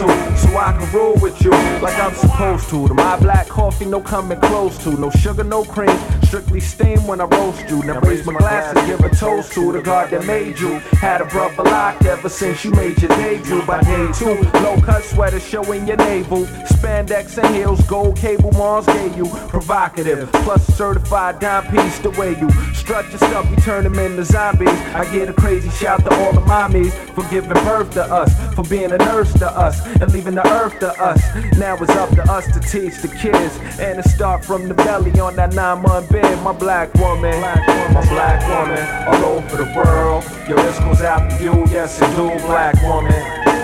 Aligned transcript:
a 0.00 0.04
fool 0.04 0.10
or 0.10 0.28
two, 0.30 0.36
so 0.36 0.56
I 0.56 0.72
can 0.72 0.92
roll 0.92 1.14
with 1.14 1.42
you 1.42 1.50
like 1.50 1.98
I'm 1.98 2.14
supposed 2.14 2.68
to. 2.70 2.88
To 2.88 2.94
my 2.94 3.18
black 3.18 3.48
coffee, 3.48 3.84
no 3.84 4.00
coming 4.00 4.40
close 4.40 4.76
to. 4.84 4.90
No 4.92 5.10
sugar, 5.10 5.44
no 5.44 5.64
cream, 5.64 5.96
strictly 6.24 6.60
steam 6.60 7.06
when 7.06 7.20
I 7.20 7.24
roast 7.24 7.68
you. 7.68 7.82
Now 7.82 8.00
raise 8.00 8.24
my 8.26 8.34
glass 8.34 8.76
and 8.76 8.86
give 8.86 9.00
a 9.00 9.14
toast 9.14 9.52
to 9.52 9.72
the 9.72 9.80
God 9.82 10.10
that 10.10 10.26
made 10.26 10.58
you. 10.58 10.78
Had 11.00 11.20
a 11.20 11.26
brother 11.26 11.62
locked 11.62 12.04
ever 12.06 12.28
since 12.28 12.64
you 12.64 12.70
made 12.72 13.00
your 13.00 13.10
debut. 13.10 13.64
By 13.66 13.80
day 13.82 14.10
two, 14.12 14.42
low 14.60 14.80
cut 14.80 15.04
sweater 15.04 15.40
showing 15.40 15.86
your 15.86 15.96
navel. 15.96 16.44
Spandex 16.74 17.42
and 17.42 17.54
heels, 17.54 17.80
gold 17.86 18.16
cable 18.16 18.52
Mars 18.52 18.86
gave 18.86 19.16
you. 19.16 19.26
Provocative, 19.48 20.30
plus 20.32 20.64
certified 20.76 21.38
dime 21.38 21.70
piece 21.70 21.98
the 21.98 22.10
way 22.10 22.38
you 22.38 22.48
strut 22.84 23.08
your 23.08 23.18
stuff, 23.18 23.48
you 23.50 23.56
turn 23.56 23.82
them 23.82 23.98
into 23.98 24.22
zombies. 24.24 24.68
I 24.68 25.10
get 25.10 25.30
a 25.30 25.32
crazy 25.32 25.70
shout 25.70 26.04
to 26.04 26.14
all 26.14 26.34
the 26.34 26.42
mommies 26.42 26.92
for 27.14 27.24
giving 27.30 27.54
birth 27.64 27.92
to 27.92 28.04
us, 28.04 28.30
for 28.54 28.62
being 28.64 28.92
a 28.92 28.98
nurse 28.98 29.32
to 29.34 29.50
us, 29.50 29.80
and 30.02 30.12
leaving 30.12 30.34
the 30.34 30.46
earth 30.46 30.78
to 30.80 30.90
us. 31.02 31.18
Now 31.56 31.76
it's 31.76 31.90
up 31.92 32.10
to 32.10 32.22
us 32.30 32.44
to 32.52 32.60
teach 32.60 33.00
the 33.00 33.08
kids, 33.08 33.58
and 33.80 34.02
to 34.02 34.08
start 34.10 34.44
from 34.44 34.68
the 34.68 34.74
belly 34.74 35.18
on 35.18 35.34
that 35.36 35.54
nine 35.54 35.80
month 35.80 36.10
bed. 36.12 36.42
My 36.44 36.52
black 36.52 36.92
woman, 36.94 37.40
my 37.40 38.06
black 38.10 38.40
woman, 38.52 38.84
all 39.08 39.36
over 39.36 39.56
the 39.56 39.72
world. 39.74 40.24
Yo, 40.46 40.56
this 40.56 40.78
goes 40.80 41.00
out 41.00 41.30
to 41.30 41.42
you, 41.42 41.54
yes 41.72 42.02
it 42.02 42.10
do, 42.16 42.28
black 42.46 42.74
woman. 42.82 43.18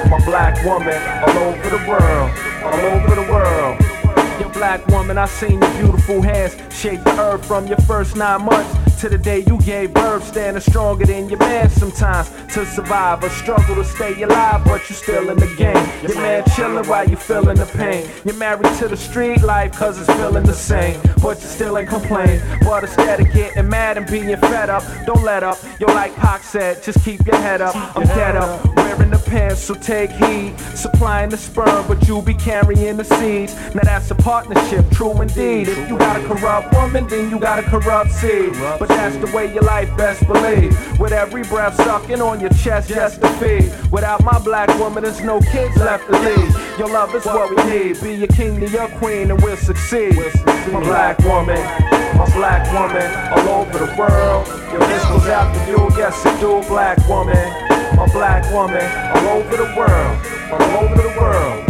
My 0.08 0.24
black 0.24 0.64
woman, 0.64 0.96
all 1.28 1.38
over 1.44 1.68
the 1.68 1.82
world, 1.86 2.30
all 2.64 2.80
over 2.88 3.14
the 3.16 3.26
world. 3.30 3.78
Your 4.40 4.48
black 4.48 4.86
woman, 4.88 5.18
I 5.18 5.26
seen 5.26 5.60
your 5.60 5.72
beautiful 5.74 6.22
hands 6.22 6.56
shake 6.74 7.04
the 7.04 7.20
earth 7.20 7.44
from 7.44 7.66
your 7.66 7.76
first 7.80 8.16
nine 8.16 8.46
months 8.46 8.79
to 9.00 9.08
the 9.08 9.16
day 9.16 9.38
you 9.46 9.58
gave 9.62 9.94
birth, 9.94 10.26
standing 10.26 10.60
stronger 10.60 11.06
than 11.06 11.26
your 11.30 11.38
man 11.38 11.70
sometimes 11.70 12.28
to 12.52 12.66
survive. 12.66 13.24
A 13.24 13.30
struggle 13.30 13.76
to 13.76 13.84
stay 13.84 14.20
alive, 14.22 14.62
but 14.66 14.86
you 14.90 14.94
still 14.94 15.30
in 15.30 15.38
the 15.38 15.46
game. 15.56 15.88
Your 16.02 16.14
man 16.16 16.44
chilling 16.54 16.86
while 16.86 17.08
you 17.08 17.16
feeling 17.16 17.56
the 17.56 17.64
pain. 17.64 18.06
You're 18.26 18.36
married 18.36 18.70
to 18.78 18.88
the 18.88 18.98
street 18.98 19.40
life, 19.40 19.72
cause 19.72 19.98
it's 19.98 20.12
feeling 20.18 20.44
the 20.44 20.52
same. 20.52 21.00
But 21.22 21.40
you 21.40 21.46
still 21.46 21.78
ain't 21.78 21.88
complain. 21.88 22.42
But 22.60 22.84
instead 22.84 23.20
of 23.20 23.32
getting 23.32 23.70
mad 23.70 23.96
and 23.96 24.06
being 24.06 24.36
fed 24.36 24.68
up, 24.68 24.84
don't 25.06 25.24
let 25.24 25.42
up. 25.42 25.58
Yo, 25.80 25.86
like 25.86 26.14
Pac 26.16 26.42
said, 26.42 26.82
just 26.82 27.02
keep 27.02 27.24
your 27.26 27.36
head 27.36 27.62
up. 27.62 27.74
I'm 27.96 28.06
dead 28.06 28.36
up, 28.36 28.69
wearing 28.96 29.10
the 29.10 29.18
pants, 29.18 29.62
so 29.62 29.74
take 29.74 30.10
heed. 30.10 30.58
Supplying 30.74 31.30
the 31.30 31.36
sperm, 31.36 31.86
but 31.86 32.06
you 32.06 32.22
be 32.22 32.34
carrying 32.34 32.96
the 32.96 33.04
seeds. 33.04 33.54
Now 33.74 33.82
that's 33.82 34.10
a 34.10 34.14
partnership, 34.14 34.88
true 34.90 35.20
indeed. 35.20 35.68
If 35.68 35.88
you 35.88 35.98
got 35.98 36.20
a 36.20 36.26
corrupt 36.26 36.74
woman, 36.74 37.06
then 37.08 37.30
you 37.30 37.38
got 37.38 37.58
a 37.58 37.62
corrupt 37.62 38.12
seed. 38.12 38.52
But 38.78 38.88
that's 38.88 39.16
the 39.16 39.34
way 39.36 39.52
your 39.52 39.62
life 39.62 39.94
best 39.96 40.26
believe. 40.26 40.72
With 40.98 41.12
every 41.12 41.42
breath 41.42 41.76
sucking 41.76 42.20
on 42.20 42.40
your 42.40 42.50
chest 42.50 42.88
just 42.88 43.20
to 43.20 43.28
feed. 43.34 43.72
Without 43.90 44.24
my 44.24 44.38
black 44.38 44.68
woman, 44.78 45.04
there's 45.04 45.20
no 45.20 45.40
kids 45.40 45.76
left 45.76 46.06
to 46.06 46.18
lead. 46.18 46.54
Your 46.78 46.88
love 46.88 47.14
is 47.14 47.24
what 47.24 47.50
we 47.50 47.62
need. 47.70 48.00
Be 48.00 48.14
your 48.14 48.28
king 48.28 48.60
to 48.60 48.68
your 48.68 48.88
queen, 48.98 49.30
and 49.30 49.40
we'll 49.42 49.56
succeed. 49.56 50.16
My 50.72 50.80
black 50.80 51.18
woman, 51.20 51.60
my 52.16 52.28
black 52.34 52.62
woman, 52.72 53.08
all 53.32 53.62
over 53.62 53.78
the 53.78 53.94
world. 53.96 54.46
Yo, 54.72 54.78
this 54.86 55.04
goes 55.04 55.26
out 55.26 55.52
to 55.54 55.70
you, 55.70 55.78
yes 55.96 56.24
it 56.24 56.40
do, 56.40 56.62
black 56.68 56.98
woman. 57.08 57.69
My 57.96 58.06
black 58.12 58.50
woman, 58.52 58.84
all 59.16 59.38
over 59.38 59.56
the 59.56 59.74
world, 59.76 60.26
all 60.52 60.84
over 60.84 60.94
the 60.94 61.14
world. 61.20 61.66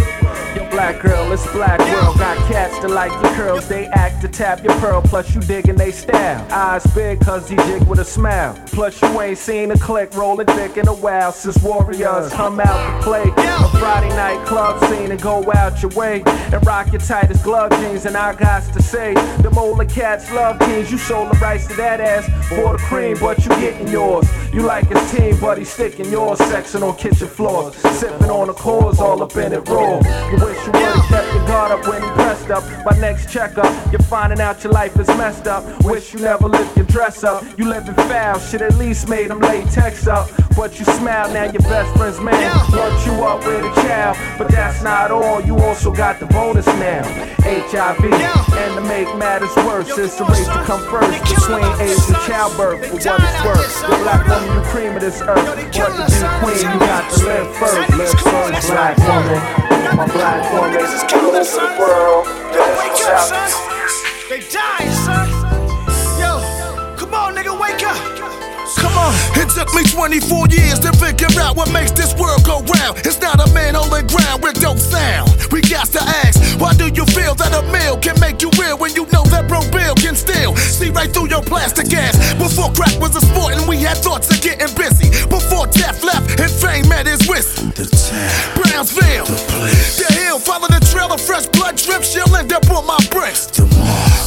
Yo, 0.57 0.69
black 0.69 1.01
girl, 1.01 1.31
it's 1.33 1.47
black 1.53 1.79
world. 1.79 2.19
Got 2.19 2.37
cats 2.51 2.79
that 2.81 2.91
like 2.91 3.13
your 3.23 3.33
curls, 3.35 3.69
they 3.69 3.87
act 3.87 4.21
to 4.23 4.29
tap 4.29 4.65
your 4.65 4.75
pearl. 4.81 5.01
Plus, 5.01 5.33
you 5.33 5.41
diggin' 5.41 5.77
they 5.77 5.93
style. 5.93 6.45
Eyes 6.53 6.85
big, 6.95 7.21
cause 7.21 7.49
he 7.49 7.57
jig 7.57 7.83
with 7.85 8.01
a 8.01 8.05
smile. 8.05 8.61
Plus, 8.67 9.01
you 9.01 9.21
ain't 9.21 9.39
seen 9.39 9.71
a 9.71 9.79
click 9.79 10.13
rolling 10.15 10.47
thick 10.49 10.77
in 10.77 10.89
a 10.89 10.95
while 10.95 11.31
since 11.31 11.63
Warriors 11.63 12.33
come 12.33 12.59
out 12.59 12.99
to 12.99 13.05
play. 13.05 13.33
A 13.37 13.69
Friday 13.79 14.09
night 14.09 14.45
club 14.45 14.83
scene 14.89 15.13
and 15.13 15.23
go 15.23 15.45
out 15.55 15.81
your 15.83 15.93
way. 15.93 16.23
And 16.27 16.67
rock 16.67 16.91
your 16.91 17.01
tightest 17.01 17.45
glove 17.45 17.71
jeans, 17.71 18.07
and 18.07 18.17
I 18.17 18.35
got 18.35 18.65
to 18.73 18.83
say, 18.83 19.15
the 19.15 19.55
older 19.57 19.85
cats 19.85 20.33
love 20.33 20.59
teens. 20.59 20.91
You 20.91 20.99
sold 20.99 21.31
the 21.31 21.39
rights 21.39 21.69
to 21.69 21.77
that 21.77 22.01
ass 22.01 22.27
for 22.49 22.77
the 22.77 22.79
cream, 22.79 23.17
but 23.21 23.39
you 23.39 23.51
getting 23.51 23.87
yours. 23.87 24.29
You 24.53 24.63
like 24.63 24.89
his 24.89 25.11
team, 25.13 25.39
but 25.41 25.59
he's 25.59 25.71
sticking 25.71 26.11
yours. 26.11 26.39
Sexing 26.41 26.83
on 26.83 26.97
kitchen 26.97 27.29
floors, 27.29 27.77
sipping 27.77 28.31
on 28.31 28.49
the 28.49 28.53
cores, 28.53 28.99
all 28.99 29.23
up 29.23 29.37
in 29.37 29.53
it 29.53 29.69
raw. 29.69 30.01
You 30.31 30.45
wish 30.45 30.67
you 30.67 30.73
would've 30.73 31.05
kept 31.07 31.35
your 31.35 31.47
guard 31.47 31.73
up 31.73 31.87
when 31.87 32.03
he 32.03 32.09
pressed 32.11 32.51
up. 32.51 32.65
My 32.85 32.97
next 32.99 33.31
checkup, 33.31 33.71
you're 33.93 34.01
finding 34.01 34.41
out 34.41 34.65
your 34.65 34.73
life 34.73 34.99
is 34.99 35.07
messed 35.09 35.47
up. 35.47 35.65
Wish 35.85 36.15
you 36.15 36.21
never 36.21 36.49
lift 36.49 36.77
your 36.77 36.87
dress 36.87 37.23
up. 37.25 37.45
You 37.59 37.69
living 37.69 37.95
foul, 37.95 38.39
shit 38.39 38.63
at 38.63 38.75
least 38.77 39.09
made 39.09 39.31
him 39.31 39.41
lay 39.41 39.65
text 39.65 40.09
up. 40.09 40.31
But 40.57 40.79
you 40.79 40.87
smile 40.87 41.31
now, 41.33 41.45
your 41.45 41.63
best 41.63 41.95
friend's 41.97 42.21
man 42.21 42.51
brought 42.71 43.07
you 43.07 43.13
up 43.25 43.45
with 43.45 43.65
a 43.65 43.75
child. 43.83 44.17
But 44.39 44.49
that's 44.49 44.83
not 44.83 45.11
all, 45.11 45.43
you 45.43 45.59
also 45.59 45.93
got 45.93 46.21
the 46.21 46.27
bonus 46.27 46.67
now. 46.67 47.05
HIV, 47.45 48.01
and 48.03 48.75
to 48.75 48.81
make 48.83 49.15
matters 49.17 49.55
worse, 49.57 49.97
it's 49.99 50.17
the 50.17 50.25
race 50.25 50.47
to 50.47 50.65
come 50.65 50.81
first 50.91 51.21
between 51.21 51.65
AIDS 51.81 52.09
and 52.09 52.17
childbirth. 52.25 52.87
For 52.87 52.97
what 52.97 53.21
it's 53.21 53.45
worth, 53.45 53.81
the 53.83 53.97
black 54.05 54.27
woman, 54.27 54.57
you 54.57 54.63
cream 54.71 54.95
of 54.95 55.03
this 55.03 55.21
earth. 55.21 55.37
What 55.37 55.59
to 55.59 55.65
be 55.65 56.29
queen, 56.41 56.73
you 56.73 56.81
got 56.81 57.11
to 57.13 57.25
live 57.27 57.57
first. 57.57 57.91
Live 57.93 58.11
first, 58.21 58.69
black 58.69 58.97
woman. 58.99 59.97
My 59.97 60.07
black 60.07 60.53
woman, 60.53 60.81
over 60.81 61.45
the 61.45 61.77
world. 61.79 62.40
They 64.29 64.39
dying, 64.39 64.93
son. 64.93 65.40
Come 68.91 68.99
on. 69.07 69.15
It 69.39 69.49
took 69.55 69.71
me 69.75 69.87
24 69.87 70.49
years 70.51 70.79
to 70.81 70.91
figure 70.99 71.31
out 71.39 71.55
what 71.57 71.71
makes 71.71 71.93
this 71.93 72.15
world 72.19 72.43
go 72.45 72.59
round. 72.75 72.99
It's 73.07 73.21
not 73.21 73.39
a 73.39 73.47
man 73.55 73.75
holding 73.75 74.07
ground 74.07 74.43
with 74.43 74.61
dope 74.61 74.79
sound. 74.79 75.31
We 75.53 75.63
got 75.63 75.87
to 75.95 76.03
ask, 76.03 76.59
why 76.59 76.75
do 76.75 76.89
you 76.91 77.07
feel 77.07 77.35
that 77.37 77.55
a 77.55 77.63
male 77.71 77.97
can 77.99 78.19
make 78.19 78.43
you 78.43 78.51
real 78.59 78.77
when 78.79 78.95
you 78.95 79.07
know 79.15 79.23
that 79.31 79.47
bro 79.47 79.63
Bill 79.71 79.95
can 79.95 80.17
still 80.17 80.57
see 80.57 80.91
right 80.91 81.11
through 81.13 81.29
your 81.29 81.43
plastic 81.43 81.93
ass. 81.95 82.19
Before 82.35 82.73
crack 82.73 82.99
was 83.01 83.15
a 83.15 83.21
sport 83.21 83.55
and 83.55 83.69
we 83.69 83.79
had 83.79 83.97
thoughts 83.99 84.27
of 84.31 84.43
getting 84.43 84.75
busy. 84.75 85.11
Before 85.31 85.67
death 85.71 86.03
left 86.03 86.41
and 86.41 86.51
fame 86.51 86.89
met 86.89 87.07
his 87.07 87.23
wrist. 87.29 87.63
The 87.79 87.87
town, 87.87 88.63
Brownsville, 88.63 89.27
the 89.27 89.39
place, 89.55 90.03
the 90.03 90.13
hill, 90.15 90.39
follow 90.39 90.67
the 90.67 90.83
trail 90.91 91.13
of 91.13 91.21
fresh 91.21 91.47
blood 91.47 91.77
drips. 91.77 92.11
She'll 92.11 92.35
end 92.35 92.53
up 92.53 92.69
on 92.71 92.87
my 92.87 92.99
breast. 93.11 93.55
the. 93.55 93.71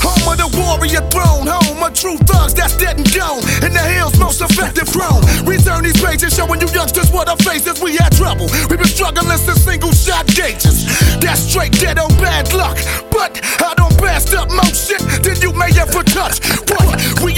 Home 0.04 0.28
of 0.28 0.36
the 0.36 0.52
warrior 0.60 1.00
throne, 1.08 1.48
home 1.48 1.80
of 1.80 1.94
true 1.96 2.18
thugs 2.28 2.54
that's 2.54 2.76
dead 2.76 3.00
and 3.00 3.08
gone. 3.16 3.40
In 3.64 3.72
the 3.72 3.86
hills, 3.96 4.20
most 4.20 4.42
effective 4.54 4.88
throne. 4.88 5.22
Return 5.46 5.84
these 5.84 6.00
pages 6.00 6.36
showing 6.36 6.62
you 6.62 6.70
youngsters 6.70 7.12
what 7.12 7.28
our 7.28 7.38
faces. 7.38 7.82
We 7.82 7.98
had 7.98 8.14
trouble. 8.14 8.46
We've 8.70 8.78
been 8.78 8.86
struggling 8.86 9.38
since 9.38 9.66
single 9.66 9.92
shot 9.92 10.28
gauges. 10.28 10.86
That's 11.20 11.42
straight 11.42 11.74
on 11.98 12.10
bad 12.22 12.54
luck. 12.54 12.78
But 13.10 13.42
I 13.62 13.74
don't 13.76 13.98
best 14.00 14.34
up 14.34 14.50
shit 14.74 15.02
than 15.24 15.42
you 15.42 15.54
may 15.54 15.74
ever 15.80 16.04
touch. 16.04 16.63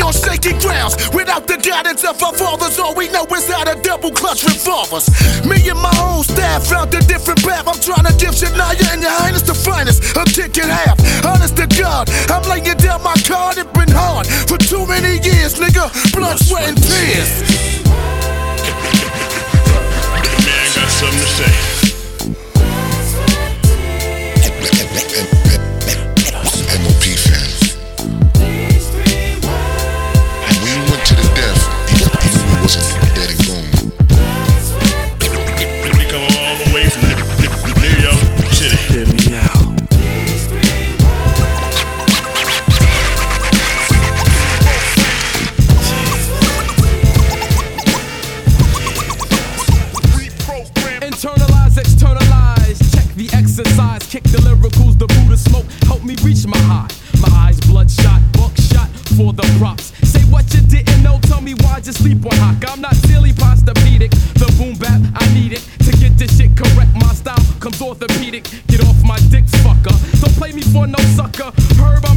On 0.05 0.13
shaky 0.13 0.53
grounds. 0.61 0.93
Without 1.17 1.47
the 1.47 1.57
guidance 1.57 2.05
of 2.05 2.21
our 2.21 2.31
fathers, 2.31 2.77
all 2.77 2.93
we 2.93 3.09
know 3.09 3.25
is 3.33 3.49
how 3.49 3.63
to 3.63 3.73
double 3.81 4.11
clutch 4.11 4.43
revolvers. 4.43 5.09
Me 5.43 5.57
and 5.67 5.81
my 5.81 5.89
own 5.97 6.21
staff 6.23 6.67
found 6.67 6.93
a 6.93 7.01
different 7.09 7.41
path. 7.41 7.67
I'm 7.67 7.81
trying 7.81 8.05
to 8.05 8.13
give 8.13 8.37
Shania 8.37 8.93
and 8.93 9.01
your 9.01 9.09
highness 9.09 9.41
the 9.41 9.55
finest. 9.55 10.15
A 10.15 10.23
kick 10.25 10.61
in 10.61 10.69
half. 10.69 11.01
Honest 11.25 11.57
to 11.57 11.65
God, 11.65 12.07
I'm 12.29 12.43
laying 12.45 12.77
down 12.77 13.01
my 13.01 13.15
card. 13.25 13.57
It's 13.57 13.71
been 13.73 13.89
hard 13.89 14.27
for 14.27 14.59
too 14.59 14.85
many 14.85 15.17
years, 15.25 15.57
nigga. 15.57 15.89
Blood, 16.13 16.37
sweat, 16.37 16.69
and 16.69 16.77
tears. 16.77 17.41
Man 20.45 20.65
got 20.77 20.89
something 20.93 21.17
to 21.17 21.25
say. 21.25 21.74
Lyricals, 54.95 54.99
the 54.99 55.07
Buddha 55.07 55.37
smoke, 55.37 55.65
help 55.87 56.03
me 56.03 56.15
reach 56.23 56.45
my 56.45 56.57
high. 56.57 56.87
My 57.21 57.29
eyes 57.47 57.59
bloodshot, 57.61 58.21
buckshot 58.33 58.89
for 59.17 59.33
the 59.33 59.43
props. 59.57 59.93
Say 60.07 60.21
what 60.31 60.51
you 60.53 60.61
didn't 60.61 61.03
know, 61.03 61.19
tell 61.23 61.41
me 61.41 61.53
why 61.61 61.81
you 61.83 61.91
sleep 61.91 62.25
on 62.25 62.35
hock. 62.37 62.63
I'm 62.67 62.81
not 62.81 62.95
silly, 63.07 63.31
postopedic, 63.31 64.11
the 64.33 64.51
boom 64.57 64.75
bap, 64.75 65.01
I 65.15 65.33
need 65.33 65.53
it 65.53 65.63
to 65.85 65.91
get 65.97 66.17
this 66.17 66.37
shit 66.37 66.55
correct. 66.55 66.91
My 66.95 67.13
style 67.13 67.43
comes 67.59 67.81
orthopedic, 67.81 68.43
get 68.67 68.83
off 68.83 69.01
my 69.03 69.19
dick, 69.29 69.45
fucker. 69.63 69.95
Don't 70.21 70.35
play 70.35 70.51
me 70.51 70.61
for 70.61 70.87
no 70.87 70.99
sucker. 71.15 71.51
Herb, 71.79 72.05
I'm 72.05 72.14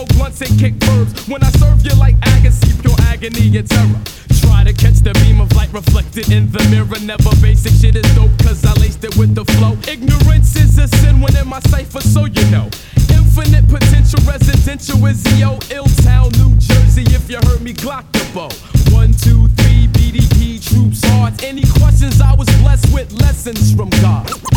smoke 0.00 0.16
blunts 0.16 0.40
and 0.40 0.58
kick 0.58 0.74
verbs. 0.84 1.28
When 1.28 1.42
I 1.42 1.50
serve 1.50 1.84
you 1.84 1.94
like 1.96 2.16
Agassi, 2.20 2.80
pure 2.80 2.96
agony 3.08 3.56
and 3.56 3.68
terror. 3.68 4.00
Try 4.40 4.64
to 4.64 4.72
catch 4.72 5.00
the 5.00 5.12
beam 5.24 5.40
of 5.40 5.52
light 5.54 5.72
reflected 5.72 6.30
in 6.32 6.50
the 6.50 6.62
mirror. 6.70 6.98
Never 7.02 7.30
basic 7.40 7.72
shit 7.72 7.96
is 7.96 8.08
dope, 8.14 8.30
cause 8.42 8.64
I 8.64 8.72
laced 8.80 9.04
it 9.04 9.16
with 9.16 9.34
the 9.34 9.44
flow. 9.56 9.76
Ignorance 9.88 10.56
is 10.56 10.78
a 10.78 10.88
sin 10.88 11.20
when 11.20 11.36
in 11.36 11.48
my 11.48 11.60
cipher, 11.60 12.00
so 12.00 12.24
you 12.24 12.44
know. 12.50 12.70
Infinite 13.12 13.68
potential 13.68 14.20
residential 14.26 15.04
is 15.06 15.20
yo, 15.38 15.58
Ill 15.70 15.88
Town, 16.02 16.30
New 16.40 16.56
Jersey. 16.56 17.04
If 17.08 17.28
you 17.30 17.38
heard 17.44 17.60
me, 17.60 17.72
Glock 17.72 18.10
the 18.12 18.24
bow. 18.32 18.50
One, 18.94 19.12
two, 19.12 19.48
three, 19.60 19.86
BDP, 19.92 20.60
troops, 20.64 21.04
hearts. 21.04 21.42
Any 21.42 21.62
questions? 21.78 22.20
I 22.20 22.34
was 22.34 22.48
blessed 22.60 22.92
with 22.92 23.12
lessons 23.12 23.74
from 23.74 23.90
God. 24.00 24.49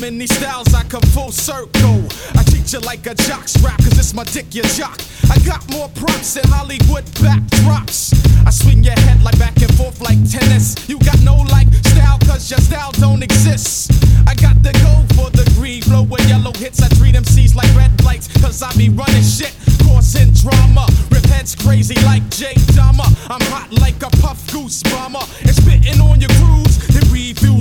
Many 0.00 0.26
styles 0.26 0.72
I 0.72 0.82
come 0.84 1.02
full 1.12 1.30
circle. 1.30 2.02
I 2.34 2.42
treat 2.44 2.72
you 2.72 2.80
like 2.80 3.06
a 3.06 3.14
jock's 3.14 3.60
rap, 3.62 3.78
cause 3.78 3.98
it's 3.98 4.14
my 4.14 4.24
dick, 4.24 4.54
you 4.54 4.62
jock. 4.62 4.98
I 5.30 5.38
got 5.44 5.60
more 5.70 5.88
props 5.88 6.34
than 6.34 6.44
Hollywood 6.48 7.04
backdrops. 7.20 8.14
I 8.46 8.50
swing 8.50 8.82
your 8.82 8.98
head 9.00 9.22
like 9.22 9.38
back 9.38 9.60
and 9.60 9.72
forth 9.76 10.00
like 10.00 10.18
tennis. 10.28 10.88
You 10.88 10.98
got 11.00 11.20
no 11.20 11.36
like 11.52 11.68
style, 11.92 12.18
cause 12.20 12.50
your 12.50 12.60
style 12.60 12.92
don't 12.92 13.22
exist. 13.22 13.92
I 14.26 14.34
got 14.34 14.62
the 14.62 14.72
gold 14.80 15.06
for 15.16 15.28
the 15.36 15.44
green 15.58 15.82
flow 15.82 16.02
with 16.02 16.26
yellow 16.28 16.52
hits. 16.52 16.80
I 16.82 16.88
treat 16.96 17.14
MCs 17.14 17.54
like 17.54 17.68
red 17.76 17.92
lights, 18.04 18.28
cause 18.40 18.62
I 18.62 18.72
be 18.76 18.88
running 18.88 19.22
shit. 19.22 19.54
Causing 19.84 20.32
drama, 20.32 20.86
rip 21.10 21.24
heads 21.26 21.54
crazy 21.54 21.94
like 22.06 22.26
Jay 22.30 22.54
Dama. 22.74 23.04
I'm 23.28 23.42
hot 23.52 23.68
like 23.72 24.00
a 24.02 24.10
puff 24.22 24.40
goose 24.52 24.82
bomber. 24.84 25.24
And 25.42 25.54
spitting 25.54 26.00
on 26.00 26.20
your 26.20 26.30
crews, 26.40 26.69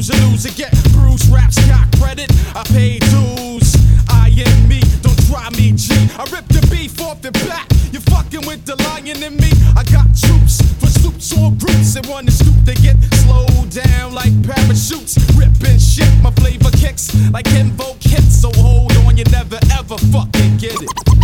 lose 0.10 0.46
and 0.46 0.56
get 0.56 0.72
bruised. 0.94 1.32
Raps 1.32 1.58
got 1.68 1.88
credit, 2.00 2.32
I 2.56 2.64
pay 2.64 3.00
dues. 3.00 3.76
I 4.10 4.32
am 4.36 4.68
me, 4.68 4.82
don't 5.02 5.20
try 5.28 5.50
me, 5.52 5.74
G. 5.74 5.94
I 6.18 6.24
rip 6.32 6.48
the 6.48 6.66
beef 6.72 7.00
off 7.02 7.22
the 7.22 7.32
back. 7.48 7.68
You're 7.92 8.02
fucking 8.02 8.46
with 8.46 8.66
the 8.66 8.76
lion 8.84 9.22
in 9.22 9.36
me. 9.38 9.52
I 9.76 9.84
got 9.92 10.08
troops 10.16 10.62
for 10.80 10.88
soups 10.88 11.34
or 11.38 11.52
groups 11.52 11.96
and 11.96 12.06
one 12.08 12.26
to 12.26 12.32
stoop 12.32 12.58
to 12.66 12.76
get 12.82 12.98
slowed 13.26 13.70
down 13.70 14.14
like 14.14 14.34
parachutes. 14.44 15.18
Ripping 15.36 15.80
shit, 15.80 16.10
my 16.22 16.32
flavor 16.32 16.72
kicks 16.72 17.14
like 17.32 17.48
invoke 17.54 18.02
hits. 18.02 18.42
So 18.42 18.52
hold 18.56 18.96
on, 18.98 19.18
you 19.18 19.26
never 19.26 19.60
ever 19.78 19.98
fucking 19.98 20.58
get 20.58 20.76
it. 20.82 21.19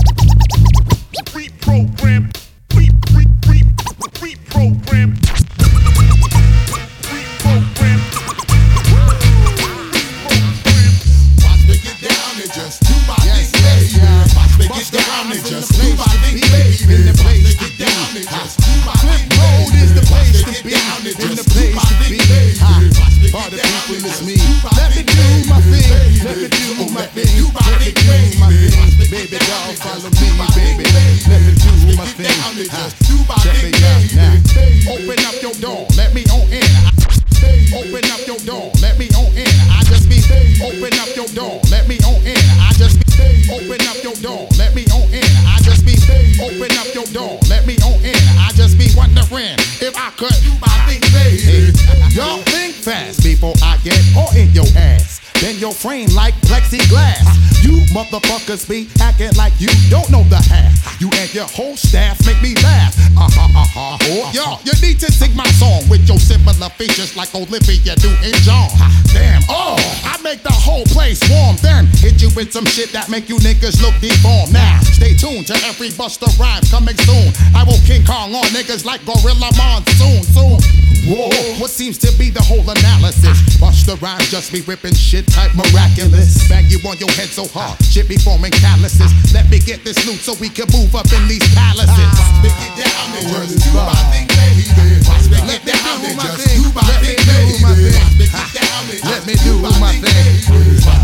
Features 67.36 67.50
like 67.50 67.50
Olivia 67.50 67.96
do 67.96 68.10
in 68.26 68.34
John. 68.44 68.70
Damn, 69.14 69.42
oh, 69.50 69.76
I 70.04 70.22
make 70.24 70.44
the 70.44 70.52
whole 70.52 70.84
place 70.86 71.20
warm. 71.30 71.56
Then 71.62 71.86
hit 71.98 72.22
you 72.22 72.30
with 72.36 72.52
some 72.52 72.66
shit 72.66 72.92
that 72.94 73.10
make 73.10 73.30
you 73.30 73.38
niggas 73.38 73.82
look 73.82 73.94
deformed. 74.00 74.54
Now, 74.54 74.80
stay 74.82 75.14
tuned 75.14 75.48
to 75.48 75.54
every 75.66 75.90
Busta 75.90 76.28
Rhymes 76.40 76.70
coming 76.72 76.98
soon. 76.98 77.34
I 77.56 77.64
will 77.64 77.80
King 77.86 78.06
Kong 78.06 78.34
on 78.34 78.46
niggas 78.56 78.86
like 78.86 79.06
Gorilla 79.06 79.52
Monsoon. 79.58 80.24
Soon. 80.24 80.95
Whoa, 81.06 81.30
what 81.62 81.70
seems 81.70 82.02
to 82.02 82.10
be 82.18 82.34
the 82.34 82.42
whole 82.42 82.66
analysis? 82.66 83.38
Busta 83.62 83.94
Rhymes 84.02 84.26
just 84.34 84.50
be 84.50 84.66
ripping 84.66 84.98
shit 84.98 85.30
type 85.30 85.54
miraculous. 85.54 86.50
Bang 86.50 86.66
you 86.66 86.82
on 86.82 86.98
your 86.98 87.14
head 87.14 87.30
so 87.30 87.46
hard, 87.54 87.78
shit 87.86 88.10
be 88.10 88.18
forming 88.18 88.50
calluses. 88.50 89.14
Let 89.30 89.46
me 89.54 89.62
get 89.62 89.86
this 89.86 90.02
loot 90.10 90.18
so 90.18 90.34
we 90.42 90.50
can 90.50 90.66
move 90.74 90.98
up 90.98 91.06
in 91.14 91.22
these 91.30 91.46
palaces. 91.54 91.94
Watch 91.94 92.42
me 92.42 92.50
get 92.58 92.90
down 92.90 93.06
and 93.22 93.26
just 93.38 93.70
do 93.70 93.78
my 93.78 93.94
thing, 94.10 94.26
baby. 94.34 94.66
Watch 95.06 95.30
me 95.30 95.58
down 95.62 95.98
and 96.10 96.18
just 96.18 96.42
do 96.42 96.74
my 96.74 96.82
thing, 96.98 97.22
baby. 97.22 97.54
Watch 97.62 97.86
me 98.18 98.26
get 98.26 98.50
down 98.58 98.82
and 98.90 99.02
Let 99.06 99.22
me 99.30 99.36
do 99.46 99.62
my 99.62 99.94
thing. 100.02 100.26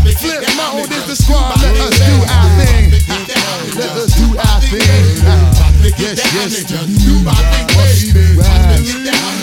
Me 0.02 0.12
Flip 0.18 0.42
mode 0.58 0.90
is 0.90 1.06
the 1.06 1.14
squad. 1.14 1.54
my 1.54 1.62
Let 1.62 1.78
thing, 1.78 1.86
us 1.86 1.98
do 2.02 2.16
our 2.26 2.48
thing. 2.58 2.90
Watch 2.90 3.06
me 3.06 3.06
get 3.06 3.38
down 3.38 3.54
and 3.54 3.74
Let 3.78 3.92
us 4.02 4.10
do 4.18 4.26
our 4.34 4.62
yes, 5.98 6.18
yes. 6.34 6.64
Just 6.66 7.06
do 7.06 7.22
my 7.22 7.34
thing, 7.54 7.66
baby. 7.70 8.22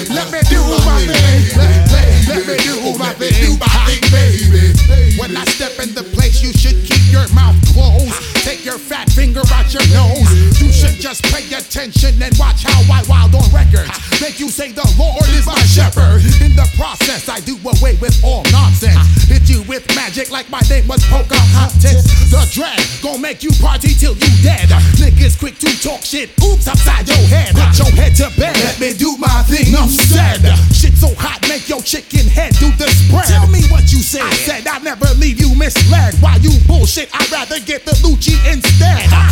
Let 0.10 0.32
me 0.32 0.49
do 0.50 0.62
my 0.86 1.06
thing. 1.06 1.58
Let, 1.58 2.46
me. 2.48 2.58
Do 2.70 2.96
my 2.98 3.14
thing, 3.14 4.02
baby. 4.12 5.18
When 5.20 5.36
I 5.36 5.46
step 5.46 5.80
in 5.80 5.94
the 5.94 6.04
place, 6.16 6.42
you 6.42 6.54
should 6.54 6.78
keep 6.86 7.12
your 7.12 7.28
mouth 7.34 7.58
closed. 7.74 8.16
Take 8.44 8.66
your 8.66 8.78
fat 8.78 9.10
finger 9.12 9.42
out 9.54 9.74
your 9.74 9.86
nose. 9.94 10.30
You 10.62 10.72
should 10.72 11.00
just 11.00 11.24
pay 11.26 11.46
attention 11.54 12.22
and 12.22 12.36
watch 12.38 12.64
how 12.64 12.80
I 12.92 13.04
wild 13.08 13.36
on 13.36 13.46
records. 13.52 13.92
Make 14.22 14.40
you 14.40 14.50
say 14.50 14.72
the 14.72 14.88
Lord 14.98 15.28
is 15.30 15.46
my 15.46 15.60
shepherd. 15.68 15.89
In 16.18 16.56
the 16.58 16.66
process, 16.76 17.30
I 17.30 17.40
do 17.42 17.54
away 17.62 17.94
with 18.02 18.18
all 18.24 18.42
nonsense. 18.50 18.98
Hit 19.30 19.46
you 19.50 19.62
with 19.70 19.86
magic 19.96 20.32
like 20.32 20.50
my 20.50 20.62
name 20.70 20.88
was 20.88 21.06
Pocahontas. 21.06 22.02
The 22.34 22.42
dread 22.50 22.82
gon' 23.04 23.22
make 23.22 23.44
you 23.44 23.52
party 23.62 23.94
till 23.94 24.18
you 24.18 24.32
dead. 24.42 24.70
Niggas 24.98 25.38
quick 25.38 25.60
to 25.60 25.70
talk 25.82 26.02
shit. 26.02 26.34
Oops, 26.42 26.66
upside 26.68 27.08
your 27.08 27.22
head. 27.30 27.54
Put 27.54 27.78
your 27.78 27.94
head 27.94 28.16
to 28.18 28.34
bed. 28.40 28.58
Let 28.58 28.80
me 28.80 28.94
do 28.94 29.18
my 29.18 29.44
thing. 29.46 29.70
Enough 29.70 29.90
said. 29.90 30.42
Shit 30.74 30.98
so 30.98 31.14
hot, 31.14 31.46
make 31.48 31.70
your 31.70 31.82
chicken 31.82 32.26
head 32.26 32.54
do 32.58 32.72
the 32.74 32.90
spread. 32.90 33.30
Tell 33.30 33.48
me 33.48 33.62
what 33.70 33.92
you 33.92 34.02
said. 34.02 34.26
I 34.26 34.34
said 34.34 34.68
I 34.68 34.80
never 34.80 35.06
leave 35.22 35.40
you 35.40 35.54
misled. 35.54 36.16
Why 36.22 36.38
you 36.42 36.58
bullshit? 36.66 37.10
I'd 37.14 37.30
rather 37.32 37.60
get 37.60 37.86
the 37.86 37.94
Lucci 38.02 38.34
instead. 38.50 39.06
Ha, 39.14 39.30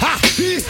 ha, 0.00 0.18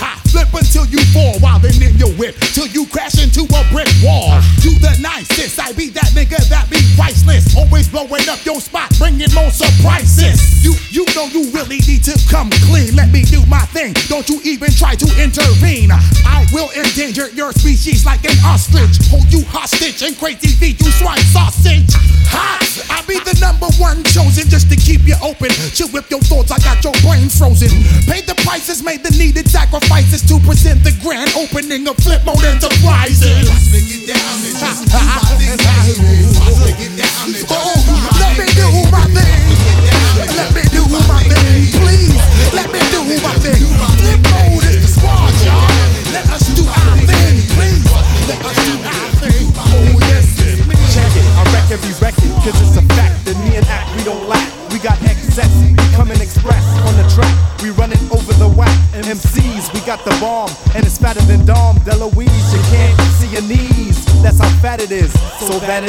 ha. 0.03 0.21
Flip 0.35 0.51
until 0.75 0.91
you 0.91 1.05
fall 1.15 1.39
while 1.39 1.61
they 1.61 1.71
in 1.87 1.95
your 1.99 2.11
whip. 2.19 2.35
Till 2.51 2.67
you 2.67 2.85
crash 2.87 3.23
into 3.23 3.47
a 3.47 3.63
brick 3.71 3.87
wall. 4.03 4.43
Do 4.59 4.75
the 4.83 4.91
nicest. 4.99 5.61
I 5.61 5.71
be 5.73 5.91
that 5.91 6.11
nigga 6.19 6.43
that 6.51 6.67
be 6.69 6.83
priceless. 6.99 7.55
Always 7.57 7.87
blowing 7.89 8.27
up 8.27 8.45
your 8.45 8.61
spot, 8.61 8.91
bringing 8.99 9.31
more 9.35 9.51
surprises. 9.55 10.65
You, 10.65 10.75
you 10.91 11.07
know 11.15 11.31
you 11.31 11.51
really 11.55 11.79
need 11.87 12.03
to 12.11 12.19
come 12.27 12.51
clean. 12.67 12.97
Let 12.97 13.13
me 13.15 13.23
do 13.23 13.47
my 13.47 13.63
thing. 13.71 13.95
Don't 14.11 14.29
you 14.29 14.41
even 14.43 14.73
try 14.73 14.97
to 14.97 15.09
intervene. 15.23 15.95
I 15.95 16.43
will 16.53 16.71
endanger 16.75 17.31
your 17.31 17.53
species 17.53 18.05
like 18.05 18.25
an 18.25 18.35
ostrich. 18.43 18.99
Hold 19.15 19.31
you 19.31 19.45
hostage 19.47 20.03
and 20.03 20.19
crazy 20.19 20.59
feed 20.59 20.81
you 20.83 20.91
swine 20.91 21.23
sausage. 21.31 21.95
Hot. 22.35 22.67
I 22.91 23.07
be 23.07 23.23
the 23.23 23.39
number 23.39 23.71
one 23.79 24.03
chosen 24.11 24.51
just 24.51 24.67
to 24.71 24.77
keep 24.77 25.07
you 25.07 25.15
open. 25.23 25.55
Chill 25.71 25.87
with 25.95 26.11
your 26.11 26.21
thoughts. 26.27 26.51
I 26.51 26.59
got 26.59 26.83
your 26.83 26.97
brain 27.07 27.31
frozen. 27.31 27.71
Paid 28.11 28.27
the 28.27 28.35
prices, 28.43 28.83
made 28.83 29.07
the 29.07 29.15
needed 29.15 29.47
sacrifices 29.47 30.27
to 30.27 30.43
present 30.43 30.64
the 30.73 30.97
grand 31.03 31.31
opening 31.37 31.87
of 31.87 31.97
Flip 31.99 32.25
Mode 32.25 32.43
Enterprises. 32.43 33.34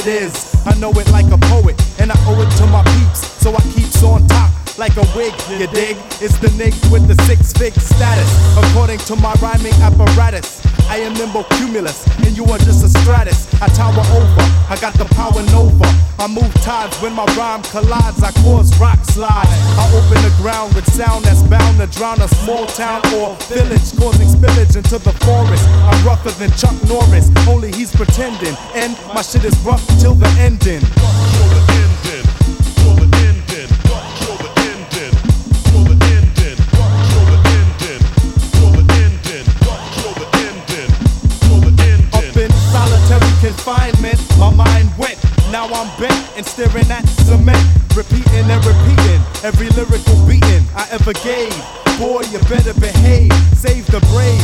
It 0.08 0.24
is. 0.24 0.56
I 0.66 0.74
know 0.80 0.92
it 0.92 1.10
like 1.12 1.32
a 1.32 1.38
poet, 1.50 1.76
and 2.00 2.12
I 2.12 2.16
owe 2.28 2.42
it 2.42 2.52
to 2.58 2.66
my 2.68 2.84
peeps, 2.84 3.26
so 3.42 3.54
I 3.56 3.62
keeps 3.74 4.04
on 4.04 4.28
top 4.28 4.52
like 4.78 4.98
a 4.98 5.06
wig, 5.16 5.34
you 5.50 5.68
dig? 5.68 5.96
It's 6.20 6.38
the 6.38 6.52
nig 6.60 6.74
with 6.92 7.08
the 7.08 7.16
six 7.24 7.54
fig 7.54 7.74
status. 7.80 8.30
According 8.58 9.00
to 9.08 9.16
my 9.16 9.34
rhyming 9.42 9.74
apparatus, 9.82 10.60
I 10.90 10.98
am 10.98 11.14
nimble 11.14 11.46
cumulus, 11.56 12.06
and 12.26 12.36
you 12.36 12.44
are 12.46 12.58
just 12.60 12.84
a 12.84 12.90
stratus. 12.90 13.48
I 13.62 13.68
tower 13.68 14.04
over, 14.14 14.46
I 14.70 14.78
got 14.82 14.94
the 14.96 15.06
power 15.16 15.42
nova. 15.52 15.88
I 16.20 16.28
move 16.28 16.54
tides 16.62 16.96
when 17.02 17.14
my 17.14 17.26
rhyme 17.40 17.64
collides, 17.64 18.22
I 18.22 18.32
cause 18.44 18.78
rock 18.80 19.00
slides. 19.06 19.52
I 19.80 19.84
open 19.96 20.20
the 20.24 20.34
ground 20.42 20.76
with 20.76 20.86
sound 20.92 21.26
that's 21.26 21.44
bound 21.44 21.80
to 21.80 21.88
drown 21.88 22.22
a 22.22 22.28
small 22.44 22.66
town 22.68 23.02
or 23.16 23.36
village, 23.48 23.96
causing 23.98 24.28
spillage 24.28 24.76
into 24.76 25.00
the 25.00 25.14
forest. 25.24 25.66
Rougher 26.06 26.30
than 26.38 26.52
Chuck 26.52 26.76
Norris, 26.88 27.32
only 27.48 27.72
he's 27.72 27.92
pretending. 27.92 28.56
And 28.76 28.96
my 29.16 29.24
shit 29.24 29.44
is 29.44 29.58
rough 29.66 29.84
till 30.00 30.14
the 30.14 30.28
ending. 30.38 30.84
Up 42.14 42.38
in 42.38 42.52
solitary 42.70 43.34
confinement, 43.42 44.22
my 44.38 44.54
mind 44.54 44.92
went. 45.00 45.18
Now 45.52 45.66
I'm 45.66 45.90
bent 46.00 46.38
and 46.38 46.46
staring 46.46 46.92
at 46.92 47.02
cement, 47.26 47.58
repeating 47.96 48.46
and 48.46 48.64
repeating 48.64 49.22
every 49.42 49.70
lyrical 49.70 50.16
beating 50.28 50.64
I 50.76 50.88
ever 50.92 51.14
gave. 51.14 51.56
Boy, 51.98 52.22
you 52.30 52.38
better 52.46 52.74
behave. 52.80 53.34
Save 53.58 53.88
the 53.88 54.02
brave, 54.14 54.44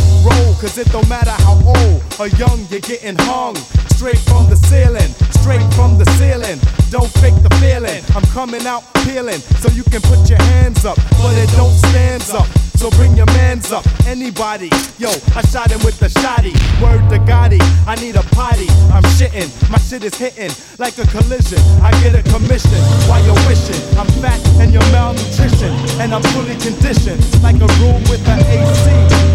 cause 0.71 0.87
it 0.87 0.91
don't 0.91 1.09
matter 1.09 1.35
how 1.43 1.59
old 1.65 2.01
or 2.19 2.27
young 2.39 2.65
you're 2.69 2.79
getting 2.79 3.15
hung. 3.27 3.55
Straight 3.99 4.19
from 4.19 4.49
the 4.49 4.55
ceiling, 4.55 5.11
straight 5.41 5.63
from 5.75 5.97
the 5.97 6.05
ceiling. 6.17 6.59
Don't 6.89 7.11
fake 7.19 7.35
the 7.43 7.51
feeling. 7.59 8.01
I'm 8.15 8.23
coming 8.31 8.65
out 8.65 8.83
peeling, 9.03 9.39
so 9.59 9.69
you 9.69 9.83
can 9.83 10.01
put 10.01 10.29
your 10.29 10.41
hands 10.55 10.85
up, 10.85 10.97
but 11.19 11.35
it 11.35 11.49
don't 11.59 11.75
stand 11.91 12.23
up. 12.31 12.47
So 12.79 12.89
bring 12.91 13.15
your 13.15 13.27
mans 13.37 13.71
up, 13.71 13.85
anybody. 14.07 14.69
Yo, 14.97 15.11
I 15.35 15.41
shot 15.51 15.69
him 15.69 15.83
with 15.83 15.99
the 15.99 16.07
shotty. 16.07 16.55
Word 16.81 17.03
to 17.11 17.19
Gotti, 17.19 17.59
I 17.85 17.95
need 17.95 18.15
a 18.15 18.23
potty. 18.31 18.69
I'm 18.95 19.03
shitting, 19.19 19.51
my 19.69 19.77
shit 19.77 20.03
is 20.03 20.15
hitting 20.15 20.51
like 20.79 20.97
a 20.97 21.05
collision. 21.07 21.59
I 21.83 21.91
get 22.01 22.15
a 22.15 22.23
commission 22.31 22.81
while 23.11 23.23
you're 23.25 23.43
wishing. 23.45 23.81
I'm 23.99 24.07
fat 24.23 24.39
and 24.61 24.71
you're 24.71 24.89
malnutrition, 24.91 25.73
and 25.99 26.13
I'm 26.15 26.23
fully 26.31 26.55
conditioned 26.57 27.21
like 27.43 27.59
a 27.59 27.69
room 27.83 28.01
with 28.09 28.25
an 28.27 28.39
AC. 28.39 29.30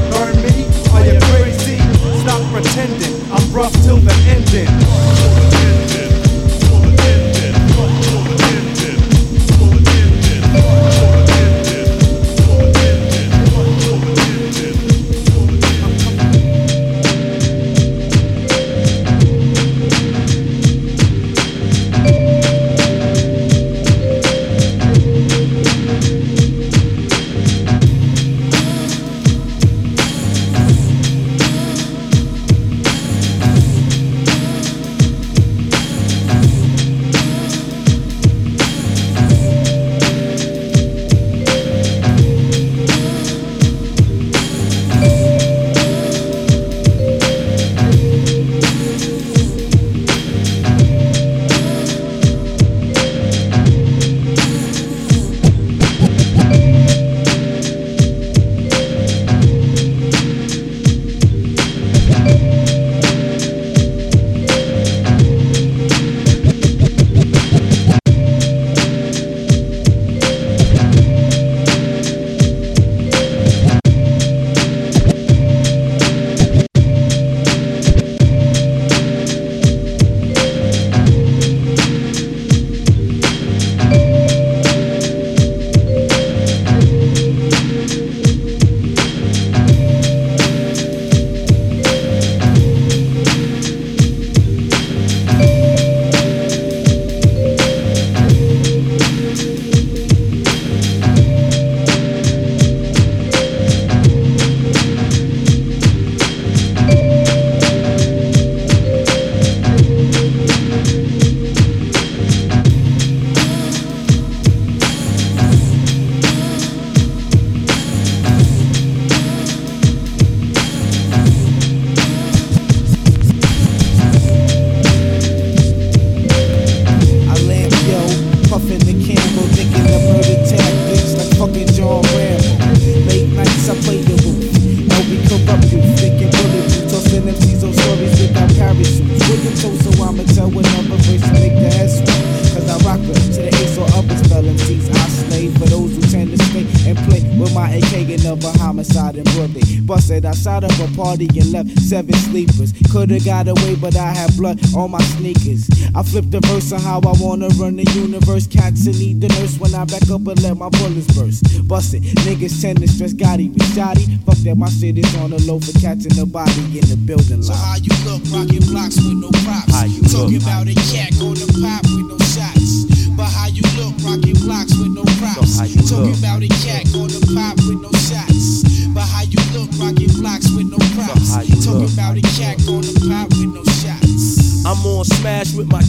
Sleepers. 152.96 153.22
Could've 153.22 153.24
got 153.24 153.48
away, 153.48 153.76
but 153.76 153.96
I 153.96 154.14
had 154.14 154.36
blood 154.36 154.58
on 154.74 154.90
my 154.90 155.00
sneakers. 155.16 155.68
I 155.94 156.02
flipped 156.02 156.30
the 156.30 156.40
verse 156.40 156.72
on 156.72 156.80
how 156.80 157.00
I 157.00 157.12
wanna 157.20 157.48
run 157.60 157.76
the 157.76 157.84
universe. 157.92 158.46
Cats 158.46 158.86
and 158.86 158.98
need 158.98 159.20
the 159.20 159.28
nurse 159.28 159.58
when 159.58 159.74
I 159.74 159.84
back 159.84 160.08
up 160.10 160.26
and 160.26 160.42
let 160.42 160.56
my 160.56 160.68
bullets 160.68 161.06
burst. 161.14 161.44
Busted, 161.68 162.02
niggas 162.24 162.60
tend 162.60 162.80
to 162.80 162.88
stress, 162.88 163.12
got 163.12 163.40
even 163.40 163.60
shoddy. 163.74 164.06
Fuck 164.24 164.38
that, 164.44 164.56
my 164.56 164.68
shit 164.68 164.98
is 164.98 165.14
on 165.16 165.30
the 165.30 165.40
low 165.42 165.60
for 165.60 165.72
catching 165.80 166.14
the 166.14 166.26
body 166.26 166.78
in 166.78 166.86
the 166.88 166.96
building 166.96 167.42
So 167.42 167.54
how 167.54 167.76
you 167.76 167.92
look, 168.04 168.22
rocking 168.32 168.64
blocks 168.70 168.96
with 168.96 169.18
no 169.18 169.30
props. 169.44 169.72
How 169.72 169.84
you 169.84 170.02
Talking 170.02 170.38
look? 170.38 170.42
about 170.42 170.68
a 170.68 170.74
cat 170.74 171.12
on 171.20 171.34
the 171.34 171.46
pop 171.60 171.82
with 171.84 172.05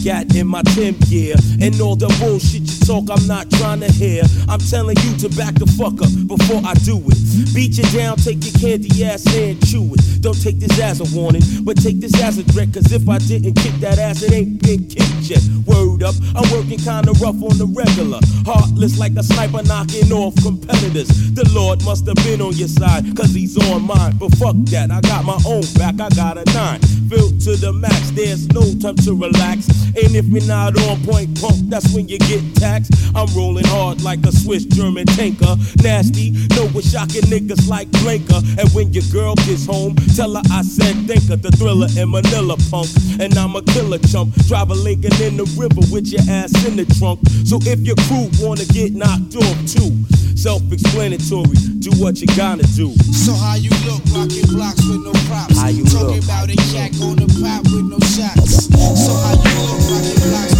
gat 0.08 0.34
in 0.34 0.46
my 0.46 0.62
Tim 0.62 0.94
gear. 1.10 1.36
And 1.60 1.78
all 1.82 1.94
the 1.94 2.08
bullshit 2.18 2.67
talk, 2.88 3.10
I'm 3.10 3.26
not 3.26 3.50
trying 3.50 3.80
to 3.80 3.92
hear. 3.92 4.22
I'm 4.48 4.60
telling 4.60 4.96
you 5.04 5.12
to 5.18 5.28
back 5.36 5.54
the 5.60 5.68
fuck 5.76 6.00
up 6.00 6.08
before 6.24 6.64
I 6.64 6.72
do 6.88 6.96
it. 6.96 7.20
Beat 7.52 7.76
you 7.76 7.84
down, 7.92 8.16
take 8.16 8.40
your 8.40 8.56
candy 8.56 9.04
ass 9.04 9.28
and 9.36 9.60
chew 9.68 9.92
it. 9.92 10.22
Don't 10.22 10.40
take 10.40 10.58
this 10.58 10.80
as 10.80 11.04
a 11.04 11.08
warning, 11.14 11.42
but 11.62 11.76
take 11.76 12.00
this 12.00 12.16
as 12.22 12.38
a 12.38 12.44
threat. 12.44 12.72
Cause 12.72 12.90
if 12.90 13.06
I 13.06 13.18
didn't 13.18 13.60
kick 13.60 13.74
that 13.84 13.98
ass, 13.98 14.22
it 14.22 14.32
ain't 14.32 14.62
been 14.62 14.88
kicked 14.88 15.28
yet. 15.28 15.44
Word 15.68 16.02
up, 16.02 16.14
I'm 16.34 16.48
working 16.50 16.80
kinda 16.80 17.12
rough 17.20 17.36
on 17.44 17.60
the 17.60 17.68
regular. 17.76 18.20
Heartless 18.48 18.98
like 18.98 19.12
a 19.16 19.22
sniper 19.22 19.62
knocking 19.68 20.10
off 20.10 20.34
competitors. 20.40 21.08
The 21.36 21.44
Lord 21.52 21.84
must 21.84 22.06
have 22.06 22.16
been 22.24 22.40
on 22.40 22.56
your 22.56 22.68
side, 22.68 23.04
cause 23.14 23.34
he's 23.34 23.58
on 23.68 23.84
mine. 23.84 24.16
But 24.18 24.32
fuck 24.40 24.56
that, 24.72 24.90
I 24.90 25.02
got 25.02 25.26
my 25.28 25.38
own 25.44 25.62
back, 25.76 26.00
I 26.00 26.08
got 26.16 26.38
a 26.40 26.44
nine. 26.56 26.80
Filled 27.12 27.40
to 27.44 27.56
the 27.56 27.72
max, 27.72 28.10
there's 28.12 28.48
no 28.48 28.64
time 28.80 28.96
to 29.04 29.12
relax. 29.12 29.68
And 29.92 30.16
if 30.16 30.24
you're 30.26 30.48
not 30.48 30.76
on 30.88 31.02
point, 31.04 31.40
punk, 31.40 31.68
that's 31.68 31.92
when 31.94 32.08
you 32.08 32.18
get 32.18 32.42
taxed. 32.78 33.16
I'm 33.16 33.28
rolling 33.36 33.66
hard 33.66 34.02
like 34.02 34.24
a 34.26 34.32
Swiss 34.32 34.64
German 34.64 35.06
tanker. 35.06 35.56
Nasty, 35.82 36.30
know 36.54 36.68
what 36.68 36.84
shocking 36.84 37.22
niggas 37.22 37.68
like 37.68 37.90
Blinker. 38.02 38.40
And 38.58 38.68
when 38.74 38.92
your 38.92 39.04
girl 39.12 39.34
gets 39.46 39.66
home, 39.66 39.96
tell 40.16 40.34
her 40.34 40.42
I 40.50 40.62
said 40.62 40.94
thank 41.06 41.24
her. 41.28 41.36
The 41.36 41.50
thriller 41.52 41.88
in 41.96 42.10
Manila 42.10 42.56
punk. 42.70 42.88
And 43.20 43.36
I'm 43.38 43.56
a 43.56 43.62
killer 43.62 43.98
chump. 43.98 44.34
Drive 44.46 44.70
a 44.70 44.74
Lincoln 44.74 45.14
in 45.22 45.36
the 45.36 45.46
river 45.58 45.82
with 45.92 46.06
your 46.08 46.22
ass 46.30 46.52
in 46.66 46.76
the 46.76 46.84
trunk. 46.98 47.20
So 47.44 47.58
if 47.62 47.80
your 47.80 47.96
crew 48.08 48.28
wanna 48.44 48.64
get 48.66 48.92
knocked 48.94 49.36
off 49.36 49.58
too, 49.66 49.92
self 50.36 50.62
explanatory, 50.72 51.56
do 51.80 51.90
what 51.98 52.20
you 52.20 52.26
gotta 52.36 52.66
do. 52.76 52.94
So 53.12 53.32
how 53.34 53.54
you 53.56 53.70
look, 53.86 54.02
rocking 54.14 54.46
blocks 54.54 54.82
with 54.86 55.02
no 55.04 55.12
props. 55.28 55.58
How 55.58 55.68
you 55.68 55.84
Talking 55.84 56.22
look? 56.22 56.24
about 56.24 56.50
a 56.50 56.56
jack 56.72 56.92
on 57.02 57.16
the 57.16 57.26
pop 57.42 57.64
with 57.72 57.86
no 57.90 57.98
shots. 58.14 58.68
So 58.70 59.12
how 59.24 59.34
you 59.34 59.52
look, 59.66 59.80
rocking 59.90 60.20
blocks 60.30 60.57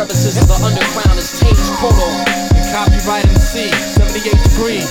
crevices 0.00 0.40
of 0.40 0.48
the 0.48 0.56
underground 0.64 1.20
is 1.20 1.28
Tage 1.36 1.60
Proto. 1.76 2.08
And 2.56 2.64
Copywrite 2.72 3.28
MC, 3.36 3.68
78 4.00 4.32
degrees. 4.48 4.88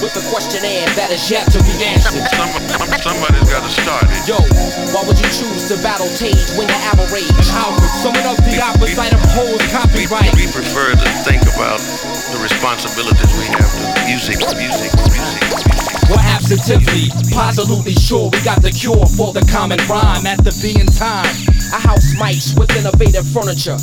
With 0.00 0.16
the 0.16 0.24
questionnaire 0.32 0.88
that 0.96 1.12
is 1.12 1.28
yet 1.28 1.44
to 1.52 1.60
be 1.60 1.76
answered. 1.84 2.24
Somebody's 3.04 3.44
got 3.52 3.60
to 3.60 3.68
start 3.68 4.08
it. 4.08 4.16
Yo, 4.24 4.40
why 4.96 5.04
would 5.04 5.20
you 5.20 5.28
choose 5.28 5.68
to 5.68 5.76
battle 5.84 6.08
Tage 6.16 6.40
when 6.56 6.72
you're 6.72 6.84
average? 6.88 7.28
And 7.36 7.48
how 7.52 7.76
could 7.76 7.92
someone 8.00 8.24
else 8.24 8.40
the 8.48 8.64
opposite 8.64 9.12
of 9.12 9.20
hold 9.36 9.60
We, 9.60 9.68
copyright? 9.68 10.32
we 10.32 10.48
prefer 10.48 10.96
to 10.96 11.08
think 11.28 11.44
about 11.44 11.84
the 12.32 12.40
responsibilities 12.40 13.28
we 13.36 13.52
have 13.52 13.68
to 13.76 14.08
music, 14.08 14.40
music, 14.56 14.88
music, 14.88 15.44
music. 15.52 15.84
We're 16.08 16.24
absolutely, 16.32 17.12
positively 17.28 17.92
sure 17.92 18.32
we 18.32 18.40
got 18.40 18.64
the 18.64 18.72
cure 18.72 19.04
for 19.04 19.36
the 19.36 19.44
common 19.52 19.84
rhyme 19.84 20.24
at 20.24 20.40
the 20.40 20.52
being 20.64 20.88
time. 20.96 21.28
A 21.76 21.80
house 21.80 22.16
mice 22.16 22.54
with 22.56 22.72
innovative 22.76 23.26
furniture. 23.28 23.76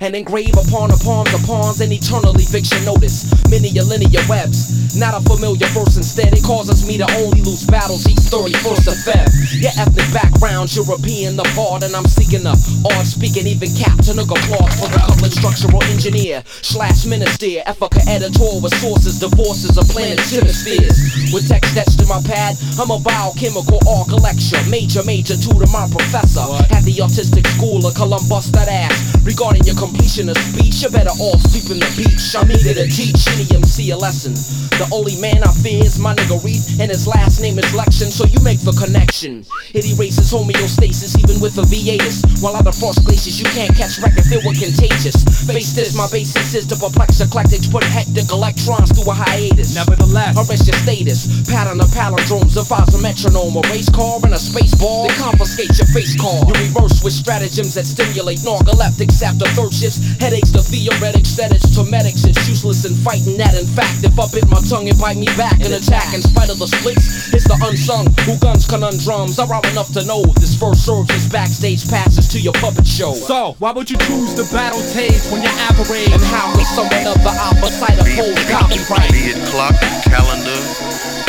And 0.00 0.16
engrave 0.16 0.56
upon 0.56 0.88
the 0.88 0.96
palms 1.04 1.28
of 1.36 1.44
pawns 1.44 1.84
an 1.84 1.92
eternal 1.92 2.32
eviction 2.32 2.80
notice. 2.88 3.28
Many 3.52 3.68
a 3.76 3.84
linear 3.84 4.24
webs, 4.32 4.96
not 4.96 5.12
a 5.12 5.20
familiar 5.20 5.68
verse 5.76 6.00
instead. 6.00 6.32
It 6.32 6.40
causes 6.40 6.88
me 6.88 6.96
to 6.96 7.06
only 7.20 7.44
lose 7.44 7.68
battles 7.68 8.08
each 8.08 8.24
31st 8.32 8.88
of 8.88 8.96
Feb. 9.04 9.28
Your 9.60 9.76
ethnic 9.76 10.08
background's 10.08 10.72
European, 10.72 11.36
the 11.36 11.44
part, 11.52 11.84
and 11.84 11.92
I'm 11.92 12.08
seeking 12.08 12.48
a 12.48 12.56
odd 12.88 13.04
speaking, 13.04 13.44
even 13.44 13.68
captain 13.76 14.16
of 14.16 14.32
applause 14.32 14.72
for 14.80 14.88
the 14.88 15.04
couplet 15.04 15.36
structural 15.36 15.84
engineer 15.92 16.42
slash 16.48 17.04
minister. 17.04 17.60
Africa 17.68 18.00
editor 18.08 18.56
with 18.64 18.72
sources, 18.80 19.20
divorces 19.20 19.76
of 19.76 19.84
planets, 19.92 20.32
hemispheres. 20.32 20.96
With 21.28 21.44
text 21.44 21.76
etched 21.76 22.00
in 22.00 22.08
my 22.08 22.24
pad, 22.24 22.56
I'm 22.80 22.88
a 22.88 22.96
biochemical 22.96 23.84
arc 23.84 24.16
lecture. 24.16 24.64
Major, 24.72 25.04
major 25.04 25.36
tutor, 25.36 25.68
my 25.68 25.84
professor. 25.92 26.48
At 26.72 26.88
the 26.88 26.89
autistic 27.00 27.46
school 27.56 27.84
of 27.86 27.94
Columbus, 27.94 28.52
that 28.52 28.68
ass. 28.68 29.16
Regarding 29.24 29.64
your 29.64 29.76
completion 29.76 30.28
of 30.28 30.36
speech, 30.36 30.80
you 30.80 30.88
better 30.88 31.12
all 31.20 31.36
sleep 31.48 31.68
in 31.72 31.78
the 31.80 31.90
beach. 31.96 32.32
I'm 32.36 32.48
eager 32.48 32.72
to 32.76 32.88
teach 32.88 33.20
any 33.32 33.44
MC 33.52 33.90
a 33.92 33.96
lesson. 33.96 34.32
The 34.80 34.88
only 34.92 35.16
man 35.20 35.44
I 35.44 35.52
fear 35.60 35.84
is 35.84 35.98
my 35.98 36.16
nigga 36.16 36.40
Reed, 36.40 36.60
and 36.80 36.88
his 36.88 37.04
last 37.04 37.40
name 37.40 37.58
is 37.58 37.68
Lection, 37.76 38.08
so 38.08 38.24
you 38.24 38.40
make 38.40 38.60
the 38.64 38.72
connection. 38.72 39.44
It 39.76 39.84
erases 39.84 40.32
homeostasis 40.32 41.20
even 41.20 41.40
with 41.40 41.56
a 41.60 41.64
hiatus. 41.68 42.24
While 42.40 42.56
other 42.56 42.72
frost 42.72 43.04
glaciers, 43.04 43.36
you 43.36 43.48
can't 43.52 43.76
catch 43.76 44.00
record, 44.00 44.24
feel 44.24 44.40
what 44.40 44.56
contagious. 44.56 45.20
Face 45.44 45.76
this, 45.76 45.92
my 45.96 46.08
basis 46.08 46.56
is 46.56 46.64
to 46.72 46.76
perplex 46.80 47.20
eclectics, 47.20 47.68
put 47.68 47.84
hectic 47.84 48.28
electrons 48.32 48.92
through 48.92 49.12
a 49.12 49.14
hiatus. 49.14 49.76
Nevertheless, 49.76 50.36
arrest 50.36 50.64
your 50.68 50.76
status. 50.80 51.28
Pattern 51.48 51.80
of 51.80 51.92
palindromes, 51.92 52.56
defies 52.56 52.92
a 52.96 53.00
metronome, 53.00 53.56
a 53.56 53.62
race 53.68 53.88
car 53.92 54.20
and 54.24 54.32
a 54.32 54.40
space 54.40 54.72
ball. 54.80 55.08
They 55.08 55.14
confiscate 55.20 55.76
your 55.76 55.88
face 55.92 56.16
card. 56.16 56.48
You 56.48 56.56
reverse 56.56 56.99
with 57.02 57.12
stratagems 57.12 57.74
that 57.74 57.86
stimulate 57.86 58.40
narcoleptics 58.40 59.22
after 59.22 59.46
third 59.56 59.72
shifts. 59.72 60.00
Headaches 60.20 60.52
to 60.52 60.60
theoretics, 60.60 61.36
that 61.36 61.52
it's 61.52 61.68
to 61.76 61.84
medics. 61.84 62.24
It's 62.24 62.48
useless 62.48 62.84
in 62.84 62.94
fighting 62.94 63.36
that. 63.38 63.56
In 63.56 63.66
fact, 63.66 64.04
if 64.04 64.16
I 64.18 64.26
bit 64.32 64.46
my 64.48 64.60
tongue, 64.68 64.88
it 64.88 64.98
bite 65.00 65.16
me 65.16 65.28
back 65.36 65.60
and 65.64 65.72
attack. 65.72 66.12
In 66.12 66.22
spite 66.22 66.50
of 66.50 66.58
the 66.58 66.66
splits, 66.66 67.32
it's 67.32 67.44
the 67.44 67.56
unsung 67.62 68.08
who 68.24 68.36
guns 68.38 68.66
conundrums. 68.66 69.38
I'm 69.38 69.48
right 69.48 69.64
enough 69.72 69.92
to 69.96 70.04
know 70.04 70.24
this 70.40 70.56
first 70.56 70.84
serves 70.84 71.10
as 71.10 71.28
backstage 71.28 71.88
passes 71.88 72.28
to 72.34 72.38
your 72.40 72.54
puppet 72.60 72.86
show. 72.86 73.14
So, 73.14 73.56
why 73.58 73.72
would 73.72 73.90
you 73.90 73.96
choose 73.98 74.34
the 74.34 74.48
battle 74.52 74.82
Tage 74.92 75.24
when 75.32 75.42
you're 75.42 75.60
average? 75.68 76.10
And 76.12 76.22
how 76.28 76.52
could 76.52 76.68
someone 76.68 77.06
of 77.06 77.20
the 77.22 77.34
opposite 77.34 77.96
uphold 77.96 78.36
copyright? 78.48 79.10
Be 79.12 79.32
it 79.32 79.40
clock, 79.48 79.76
calendar, 80.04 80.60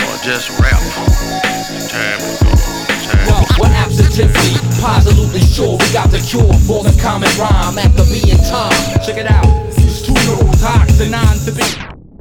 or 0.10 0.16
just 0.24 0.52
rap. 0.60 1.11
We're 4.28 4.82
positively 4.82 5.42
sure 5.42 5.78
we 5.78 5.88
got 5.94 6.12
the 6.12 6.20
cure 6.22 6.54
for 6.68 6.84
the 6.84 6.94
common 7.02 7.30
rhyme 7.40 7.76
the 7.96 8.06
being 8.10 8.38
time. 8.46 8.74
Check 9.02 9.18
it 9.18 9.30
out. 9.30 9.48
These 9.74 10.06
two 10.06 10.14
little 10.14 10.52
toxinons 10.62 11.46
to 11.46 11.52
be. 11.54 11.66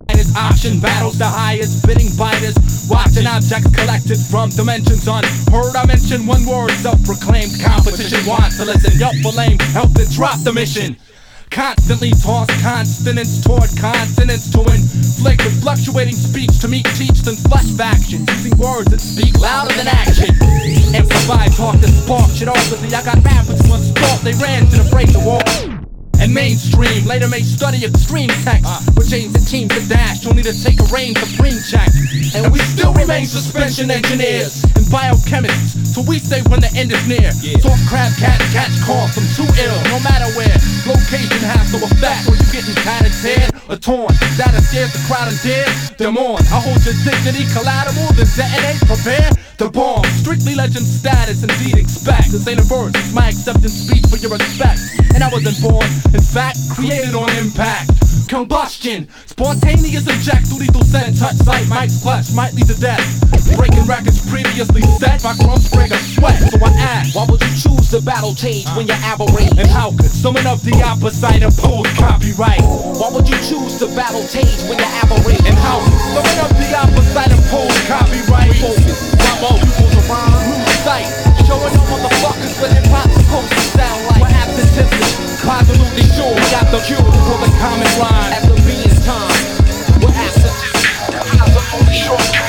Finest 0.09 0.37
option 0.37 0.81
battles 0.81 1.19
the 1.19 1.27
highest 1.27 1.87
bidding 1.87 2.11
biters. 2.17 2.57
Watching 2.89 3.27
objects 3.27 3.71
collected 3.75 4.19
from 4.19 4.51
dimensions 4.51 5.07
unheard. 5.07 5.77
I 5.77 5.87
mention 5.87 6.27
one 6.27 6.45
word, 6.47 6.71
self 6.83 7.03
proclaimed 7.05 7.55
competition 7.61 8.25
wants 8.27 8.59
to 8.59 8.65
listen. 8.65 8.99
Yup, 8.99 9.15
for 9.23 9.33
lame, 9.33 9.59
help 9.77 9.95
to 9.95 10.09
drop 10.11 10.41
the 10.41 10.53
mission. 10.53 10.97
Constantly 11.51 12.13
toss 12.13 12.49
consonants 12.63 13.43
toward 13.43 13.69
consonants 13.77 14.49
to 14.51 14.61
inflict 14.61 15.45
with 15.45 15.61
fluctuating 15.61 16.15
speech 16.15 16.61
to 16.61 16.69
meet 16.69 16.87
teach 16.95 17.23
than 17.23 17.35
flesh 17.35 17.67
factions. 17.77 18.29
Using 18.31 18.57
words 18.57 18.91
that 18.91 19.01
speak 19.01 19.37
louder 19.39 19.75
than 19.75 19.89
action. 19.89 20.31
Amplify 20.95 21.49
talk 21.49 21.81
that 21.81 21.91
spark 21.91 22.31
shit 22.31 22.47
ultimately. 22.47 22.95
I 22.95 23.05
got 23.05 23.23
rappers 23.25 23.61
once 23.69 23.91
thought 23.91 24.21
they 24.23 24.33
ran 24.35 24.67
to 24.67 24.83
the 24.83 24.89
break 24.91 25.09
the 25.13 25.19
wall. 25.19 25.70
And 26.21 26.35
mainstream 26.35 27.05
later 27.07 27.29
may 27.29 27.41
study 27.41 27.85
extreme 27.85 28.29
text, 28.45 28.69
which 28.97 29.13
aims 29.13 29.35
at 29.35 29.43
ah. 29.43 29.49
teams 29.49 29.73
to 29.73 29.83
dash, 29.89 30.27
only 30.27 30.43
to 30.43 30.53
take 30.53 30.79
a 30.79 30.87
reign 30.93 31.17
supreme 31.17 31.57
check. 31.65 31.89
And 32.37 32.53
we 32.53 32.61
still 32.61 32.93
remain 32.93 33.25
suspension 33.25 33.91
engineers 33.91 34.63
and 34.77 34.85
biochemists, 34.93 35.97
so 35.97 36.05
we 36.05 36.21
stay 36.21 36.45
when 36.53 36.61
the 36.61 36.71
end 36.77 36.93
is 36.93 37.01
near. 37.09 37.33
Talk 37.65 37.81
crab 37.89 38.13
cat, 38.21 38.39
catch 38.53 38.77
calls 38.85 39.17
from 39.17 39.25
too 39.33 39.49
ill, 39.49 39.79
no 39.89 39.99
matter 40.05 40.29
where. 40.37 40.57
Location 40.85 41.41
has 41.41 41.73
no 41.73 41.81
effect, 41.89 42.29
or 42.29 42.37
you 42.37 42.47
getting 42.53 42.77
kinda 42.85 43.11
teared 43.25 43.51
or 43.69 43.77
torn. 43.81 44.13
That 44.37 44.53
scares 44.71 44.93
the 44.93 45.03
crowd 45.11 45.29
and 45.29 45.41
dares 45.43 45.91
them 45.99 46.17
on. 46.17 46.39
I 46.53 46.63
hold 46.63 46.79
your 46.87 46.95
dignity 47.03 47.45
collateral, 47.53 48.13
then 48.15 48.29
detonate, 48.39 48.81
prepare 48.87 49.31
the 49.59 49.69
bomb. 49.69 50.05
Strictly 50.23 50.55
legend 50.55 50.87
status, 50.87 51.43
indeed 51.43 51.77
expect. 51.77 52.31
This 52.31 52.47
ain't 52.47 52.61
a 52.61 52.65
verse, 52.65 52.95
it's 52.95 53.13
my 53.13 53.29
acceptance 53.29 53.75
speech 53.75 54.07
for 54.07 54.17
your 54.17 54.31
respect. 54.31 54.81
And 55.15 55.25
I 55.25 55.29
wasn't 55.29 55.59
born, 55.61 55.85
in 56.15 56.23
fact, 56.23 56.59
created 56.71 57.15
on 57.15 57.31
impact. 57.39 57.91
Combustion, 58.29 59.09
spontaneous 59.27 60.07
eject 60.07 60.47
through 60.47 60.63
lethal 60.63 60.85
scent, 60.85 61.19
touch 61.19 61.35
sight, 61.43 61.67
might 61.69 61.91
clutch, 62.03 62.31
might 62.33 62.55
lead 62.55 62.67
to 62.67 62.79
death. 62.79 63.03
Breaking 63.57 63.83
records 63.87 64.23
previously 64.31 64.83
set 65.03 65.23
by 65.23 65.35
crumbs 65.35 65.67
break 65.71 65.91
a 65.91 65.99
sweat. 65.99 66.39
So 66.51 66.59
I 66.63 66.71
ask, 66.79 67.17
why 67.17 67.27
would 67.27 67.43
you 67.43 67.55
choose 67.59 67.91
the 67.91 68.01
battle 68.01 68.35
change 68.35 68.67
when 68.79 68.87
you're 68.87 69.03
aberrant? 69.03 69.59
And 69.59 69.67
how 69.67 69.91
could 69.91 70.11
someone 70.11 70.47
of 70.47 70.63
the 70.63 70.79
opposite 70.87 71.43
oppose 71.43 71.91
copyright? 71.99 72.63
Why 72.63 73.11
would 73.11 73.27
you 73.27 73.39
choose 73.43 73.83
the 73.83 73.91
battle 73.99 74.23
change 74.31 74.63
when 74.71 74.79
you're 74.79 74.95
aberrant? 75.03 75.43
And 75.43 75.59
how 75.59 75.83
could 75.83 75.99
someone 76.15 76.55
the 76.55 76.71
opposite 76.79 77.35
oppose 77.35 77.79
copyright? 77.91 78.55
Focus, 78.63 79.11
my 79.19 79.59
pupils 79.59 79.95
around, 80.07 80.39
lose 80.47 80.79
sight. 80.87 81.11
Showing 81.51 81.75
motherfuckers 81.91 82.55
hip 82.63 82.87
hop's 82.95 83.10
absolutely 85.51 86.07
sure 86.15 86.31
we 86.31 86.45
got 86.51 86.71
the 86.71 86.79
cure 86.87 86.99
for 86.99 87.39
the 87.43 87.51
common 87.59 87.91
rhyme. 87.99 88.33
At 88.33 88.43
the 88.47 88.55
being 88.67 88.97
time, 89.05 89.51
sure 91.93 92.41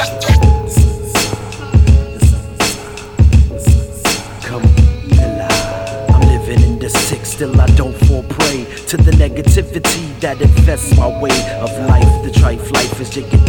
still 7.42 7.60
I 7.60 7.66
don't 7.76 7.96
fall 8.06 8.24
prey 8.24 8.66
to 8.88 8.98
the 8.98 9.12
negativity 9.14 10.20
that 10.20 10.40
infests 10.42 10.96
my 10.96 11.08
way 11.08 11.32
of 11.60 11.72
life. 11.88 12.12
The 12.24 12.30
trife 12.30 12.72
life 12.72 13.02
is 13.02 13.10
jigging 13.10 13.40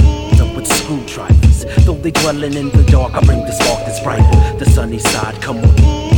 up 0.40 0.56
with 0.56 0.66
screwdrivers. 0.66 1.66
Though 1.84 1.94
they 1.94 2.10
dwelling 2.10 2.54
in 2.54 2.70
the 2.70 2.84
dark, 2.84 3.12
I 3.14 3.20
bring 3.20 3.40
the 3.40 3.52
spark 3.52 3.84
that's 3.84 4.00
brighter. 4.00 4.58
The 4.58 4.64
sunny 4.64 4.98
side, 4.98 5.42
come 5.42 5.58
on. 5.58 6.11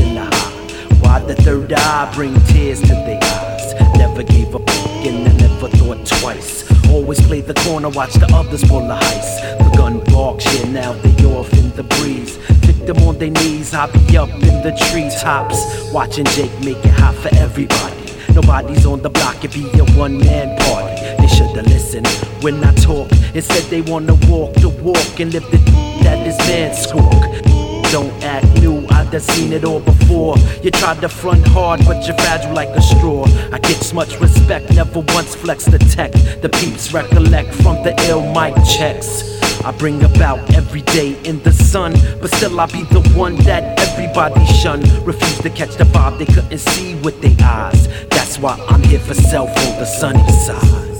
The 1.22 1.36
third 1.36 1.72
eye 1.72 2.12
bring 2.12 2.34
tears 2.46 2.80
to 2.82 2.88
their 2.88 3.18
eyes? 3.22 3.74
Never 3.96 4.22
gave 4.22 4.54
up 4.54 4.68
and 5.06 5.26
I 5.26 5.32
never 5.36 5.68
thought 5.68 6.04
twice. 6.04 6.64
Always 6.90 7.20
play 7.26 7.40
the 7.40 7.54
corner, 7.54 7.88
watch 7.88 8.12
the 8.14 8.26
others 8.34 8.62
pull 8.64 8.86
the 8.86 8.94
heist. 8.94 9.58
The 9.58 9.76
gun 9.76 10.00
barks, 10.12 10.44
yeah, 10.54 10.68
now 10.68 10.92
they 10.92 11.24
off 11.24 11.50
in 11.54 11.70
the 11.76 11.84
breeze. 11.84 12.36
Victim 12.66 12.98
on 13.08 13.16
their 13.18 13.30
knees, 13.30 13.70
be 13.70 14.18
up 14.18 14.28
in 14.28 14.62
the 14.62 14.76
treetops. 14.90 15.92
Watching 15.92 16.26
Jake 16.26 16.52
make 16.64 16.84
it 16.84 16.92
hot 16.92 17.14
for 17.14 17.34
everybody. 17.36 18.12
Nobody's 18.34 18.84
on 18.84 19.00
the 19.00 19.10
block, 19.10 19.44
it 19.44 19.54
be 19.54 19.64
a 19.78 19.84
one 19.96 20.18
man 20.18 20.58
party. 20.58 21.00
They 21.22 21.28
should've 21.28 21.66
listened 21.66 22.08
when 22.42 22.62
I 22.62 22.74
talk. 22.74 23.10
Instead, 23.34 23.62
they 23.70 23.80
wanna 23.80 24.14
walk 24.28 24.54
the 24.54 24.68
walk 24.68 25.20
and 25.20 25.32
live 25.32 25.48
the 25.50 25.58
that 26.02 26.26
is 26.26 26.36
man 26.38 26.74
squawk. 26.74 27.53
Don't 27.90 28.12
act 28.22 28.46
new, 28.60 28.86
I 28.90 29.04
done 29.10 29.20
seen 29.20 29.52
it 29.52 29.64
all 29.64 29.80
before. 29.80 30.36
You 30.62 30.70
tried 30.70 31.00
to 31.02 31.08
front 31.08 31.46
hard, 31.48 31.80
but 31.84 32.06
you're 32.06 32.16
fragile 32.16 32.52
like 32.52 32.70
a 32.70 32.82
straw. 32.82 33.24
I 33.52 33.58
get 33.58 33.92
much 33.94 34.18
respect, 34.20 34.72
never 34.74 35.00
once 35.00 35.34
flex 35.34 35.64
the 35.64 35.78
tech. 35.78 36.12
The 36.42 36.48
peeps 36.48 36.92
recollect 36.92 37.54
from 37.54 37.82
the 37.84 37.94
ill 38.08 38.22
mic 38.32 38.54
checks. 38.64 39.22
I 39.64 39.72
bring 39.72 40.02
about 40.02 40.38
every 40.54 40.82
day 40.82 41.16
in 41.24 41.42
the 41.42 41.52
sun, 41.52 41.92
but 42.20 42.30
still 42.34 42.58
I 42.60 42.66
be 42.66 42.82
the 42.84 43.00
one 43.16 43.36
that 43.44 43.78
everybody 43.78 44.44
shun. 44.46 44.80
Refuse 45.04 45.38
to 45.38 45.50
catch 45.50 45.76
the 45.76 45.84
vibe 45.84 46.18
they 46.18 46.26
couldn't 46.26 46.58
see 46.58 46.96
with 46.96 47.20
their 47.22 47.36
eyes. 47.46 47.88
That's 48.08 48.38
why 48.38 48.58
I'm 48.68 48.82
here 48.82 49.00
for 49.00 49.14
self 49.14 49.48
on 49.48 49.78
the 49.78 49.86
sunny 49.86 50.28
side. 50.32 50.93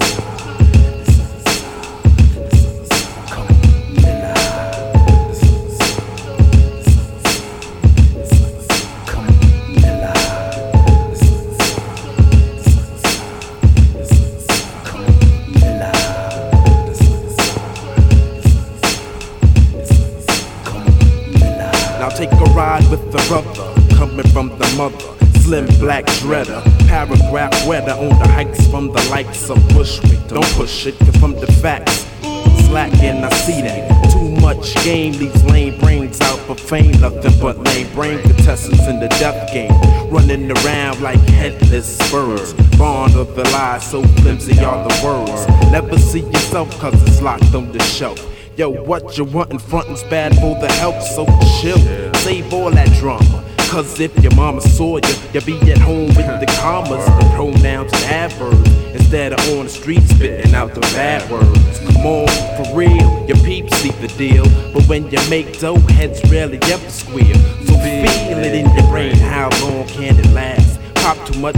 The 43.35 43.43
lies, 43.51 43.91
so 43.91 44.03
flimsy 44.03 44.59
are 44.65 44.89
the 44.89 44.95
words. 45.05 45.47
Never 45.73 45.99
see 45.99 46.21
yourself 46.21 46.71
cause 46.79 46.95
it's 47.03 47.21
locked 47.21 47.55
on 47.55 47.73
the 47.73 47.83
shelf. 47.83 48.19
Yo, 48.57 48.71
what 48.71 49.19
you 49.19 49.25
wantin' 49.25 49.59
frontin's 49.59 50.05
bad 50.05 50.33
for 50.37 50.59
the 50.61 50.73
health, 50.75 51.03
so 51.03 51.27
chill. 51.61 51.79
Save 52.19 52.53
all 52.53 52.71
that 52.71 52.89
drama. 53.01 53.45
Cause 53.71 53.99
if 53.99 54.17
your 54.23 54.33
mama 54.37 54.61
saw 54.61 54.99
you, 54.99 55.15
you'd 55.33 55.45
be 55.45 55.59
at 55.73 55.79
home 55.79 56.07
with 56.07 56.17
the 56.17 56.47
commas, 56.61 57.05
the 57.05 57.33
pronouns 57.35 57.93
and 57.93 58.05
adverbs, 58.05 58.71
instead 58.95 59.33
of 59.33 59.41
on 59.59 59.65
the 59.65 59.71
street 59.71 60.03
spitting 60.03 60.55
out 60.55 60.73
the 60.73 60.81
bad 60.81 61.29
words. 61.29 61.79
Come 61.81 62.07
on, 62.07 62.29
for 62.57 62.77
real, 62.77 63.27
your 63.27 63.39
peeps 63.39 63.77
see 63.79 63.91
the 63.91 64.09
deal. 64.17 64.45
But 64.73 64.87
when 64.87 65.11
you 65.11 65.19
make 65.29 65.59
dough, 65.59 65.81
heads 65.99 66.23
rarely 66.31 66.59
ever 66.63 66.91
squeal. 66.91 67.35
So 67.67 67.75
feel 67.75 68.39
it 68.39 68.55
in 68.55 68.73
your 68.77 68.87
brain, 68.87 69.17
how 69.17 69.51
long 69.63 69.89
can 69.89 70.17
it 70.17 70.31
last? 70.31 70.79
Pop 71.05 71.19
too 71.27 71.39
much, 71.39 71.57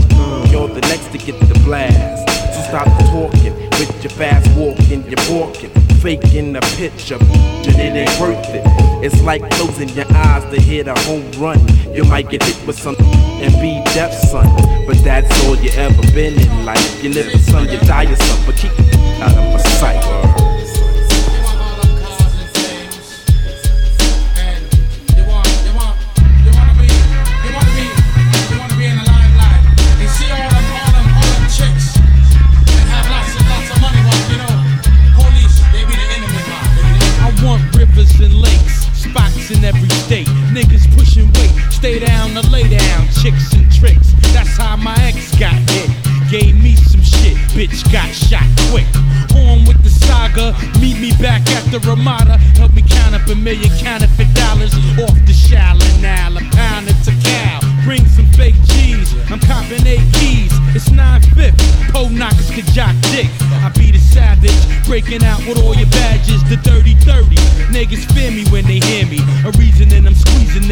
you're 0.51 0.67
the 0.67 0.81
next 0.91 1.13
to 1.13 1.19
get 1.19 1.39
the 1.39 1.55
blast. 1.65 2.29
So 2.53 2.63
stop 2.63 2.87
talking 3.13 3.55
with 3.79 4.03
your 4.03 4.11
fast 4.11 4.51
walking, 4.59 5.05
you're 5.07 5.41
walking, 5.41 5.71
faking 6.03 6.57
a 6.57 6.61
picture, 6.75 7.17
it 7.21 7.79
ain't 7.79 8.21
worth 8.21 8.45
it. 8.49 8.65
It's 9.05 9.23
like 9.23 9.49
closing 9.53 9.89
your 9.91 10.07
eyes 10.17 10.43
to 10.53 10.61
hit 10.61 10.89
a 10.89 10.99
home 11.03 11.31
run. 11.39 11.61
You 11.95 12.03
might 12.03 12.29
get 12.29 12.43
hit 12.43 12.67
with 12.67 12.77
something 12.77 13.07
and 13.07 13.53
be 13.63 13.81
deaf, 13.95 14.13
son. 14.13 14.49
But 14.85 14.99
that's 15.05 15.31
all 15.45 15.55
you 15.55 15.71
ever 15.77 16.03
been 16.13 16.35
in 16.35 16.65
life. 16.65 17.05
You 17.05 17.11
live 17.11 17.31
for 17.31 17.39
some, 17.39 17.69
you 17.69 17.79
die 17.87 18.13
some, 18.13 18.47
but 18.47 18.57
keep 18.57 18.73
it 18.77 19.21
out 19.23 19.31
of 19.31 19.53
my 19.53 19.59
sight. 19.79 20.36
Chicks 43.27 43.53
and 43.55 43.67
tricks. 43.73 44.13
That's 44.33 44.57
how 44.57 44.77
my 44.77 44.95
ex 45.03 45.37
got 45.39 45.55
hit. 45.71 45.91
Gave 46.31 46.63
me 46.63 46.75
some 46.77 47.03
shit, 47.03 47.37
bitch 47.55 47.83
got 47.93 48.11
shot 48.15 48.47
quick. 48.71 48.87
On 49.35 49.65
with 49.67 49.83
the 49.83 49.91
saga, 49.91 50.55
meet 50.81 50.99
me 50.99 51.11
back 51.21 51.43
at 51.51 51.65
the 51.71 51.81
Ramada. 51.81 52.39
Help 52.59 52.73
me 52.73 52.83
count 52.83 53.15
up 53.15 53.27
a 53.29 53.35
million 53.35 53.71
counterfeit 53.79 54.33
dollars 54.35 54.75
off 55.03 55.19
the 55.27 55.35
Shaolin 55.35 56.03
now. 56.03 56.31
A 56.37 56.43
pound 56.55 56.87
to 56.87 57.13
cow, 57.23 57.61
bring 57.85 58.05
some 58.07 58.27
fake 58.39 58.59
G's. 58.71 59.15
I'm 59.31 59.41
copping 59.41 59.87
eight 59.87 60.07
keys, 60.15 60.53
it's 60.75 60.91
9 60.91 61.23
fifth. 61.35 61.59
Po 61.93 62.09
knockers 62.09 62.51
can 62.51 62.67
jock 62.75 62.95
dick. 63.11 63.27
I 63.63 63.71
be 63.75 63.91
the 63.91 63.99
savage, 63.99 64.63
breaking 64.87 65.25
out 65.25 65.41
with 65.47 65.59
all 65.59 65.75
your 65.75 65.91
badges. 65.91 66.43
The 66.45 66.57
dirty 66.63 66.95
30. 67.03 67.35
Niggas 67.75 68.07
fear 68.15 68.31
me 68.31 68.45
when 68.51 68.65
they 68.67 68.79
hear 68.79 69.07
me. 69.07 69.19
A 69.45 69.51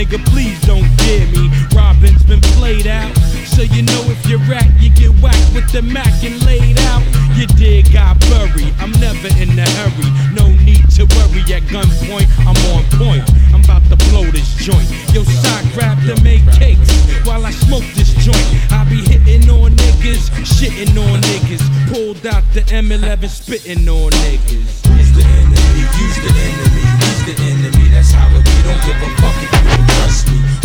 nigga, 0.05 0.25
please 0.27 0.61
don't 0.63 0.89
dare 0.99 1.27
me. 1.29 1.51
Robin's 1.75 2.23
been 2.25 2.41
played 2.59 2.87
out, 2.87 3.15
so 3.47 3.63
you 3.63 3.83
know 3.83 4.03
if 4.07 4.27
you're 4.27 4.43
rat, 4.51 4.69
you 4.81 4.91
get 4.91 5.11
whacked 5.23 5.55
with 5.55 5.71
the 5.73 5.83
Mac 5.83 6.13
and 6.23 6.45
laid 6.45 6.79
out. 6.93 7.03
You 7.37 7.47
did 7.47 7.93
got 7.93 8.19
buried. 8.31 8.73
I'm 8.79 8.93
never 9.01 9.29
in 9.41 9.59
a 9.59 9.69
hurry. 9.81 10.11
No 10.33 10.49
need 10.65 10.85
to 10.97 11.05
worry. 11.17 11.43
At 11.55 11.63
gunpoint, 11.69 12.29
I'm 12.41 12.57
on 12.73 12.85
point. 12.99 13.25
I'm 13.53 13.63
about 13.65 13.85
to 13.91 13.97
blow 14.11 14.25
this 14.31 14.55
joint. 14.57 14.89
Yo, 15.13 15.23
side 15.23 15.67
grab 15.75 15.99
to 16.07 16.21
make 16.23 16.43
cakes 16.53 16.91
while 17.25 17.45
I 17.45 17.51
smoke 17.51 17.85
this 17.95 18.15
joint. 18.15 18.49
I 18.71 18.85
be 18.89 19.03
hitting 19.03 19.49
on 19.51 19.73
niggas, 19.73 20.31
shitting 20.45 20.97
on 20.97 21.21
niggas. 21.21 21.63
Pulled 21.93 22.27
out 22.27 22.45
the 22.55 22.63
M11, 22.63 23.29
spitting 23.29 23.89
on 23.89 24.11
niggas. 24.11 24.85
Use 24.97 25.13
the 25.13 25.25
enemy? 25.25 25.81
Use 26.01 26.19
the 26.25 26.33
enemy. 26.49 26.83
Use 27.05 27.23
the 27.27 27.35
enemy. 27.43 27.89
That's 27.89 28.13
how 28.13 28.29
it 28.29 28.45
be. 28.45 28.55
Don't 28.65 28.81
give 28.87 28.97
a 28.97 29.09
fuck 29.21 29.43
if 29.43 29.79
you 29.79 29.84
trust 30.15 30.31
me 30.31 30.64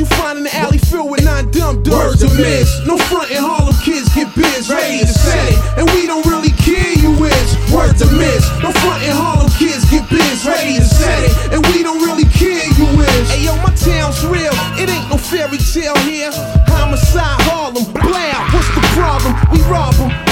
you 0.00 0.06
find 0.06 0.38
in 0.38 0.44
the 0.44 0.54
alley 0.56 0.78
filled 0.78 1.10
with 1.10 1.24
nine 1.24 1.50
dumb 1.50 1.82
dumbs. 1.82 2.18
Words 2.18 2.22
of 2.22 2.36
miss. 2.36 2.80
No 2.86 2.98
frontin' 2.98 3.38
Harlem 3.38 3.74
kids 3.84 4.08
get 4.14 4.34
biz, 4.34 4.68
ready 4.68 5.00
to 5.00 5.06
set 5.06 5.52
it. 5.52 5.58
And 5.78 5.86
we 5.94 6.06
don't 6.06 6.26
really 6.26 6.50
care 6.50 6.92
you 6.98 7.12
is. 7.24 7.48
Words 7.70 8.02
to 8.02 8.10
miss. 8.10 8.42
No 8.58 8.72
frontin' 8.82 9.14
Harlem 9.14 9.50
kids 9.54 9.84
get 9.90 10.08
biz, 10.10 10.46
ready 10.46 10.78
to 10.78 10.84
set 10.84 11.22
it. 11.22 11.32
And 11.52 11.64
we 11.70 11.82
don't 11.82 12.02
really 12.02 12.26
care 12.34 12.66
you 12.74 12.86
is. 13.02 13.30
Hey 13.30 13.44
yo, 13.44 13.54
my 13.62 13.70
town's 13.74 14.24
real. 14.26 14.54
It 14.80 14.90
ain't 14.90 15.08
no 15.10 15.16
fairy 15.16 15.58
tale 15.58 15.96
here. 16.02 16.32
Homicide 16.66 17.38
Harlem, 17.46 17.84
blam. 17.92 18.40
What's 18.50 18.68
the 18.74 18.82
problem? 18.98 19.34
We 19.52 19.62
rob 19.70 19.94
'em. 20.00 20.23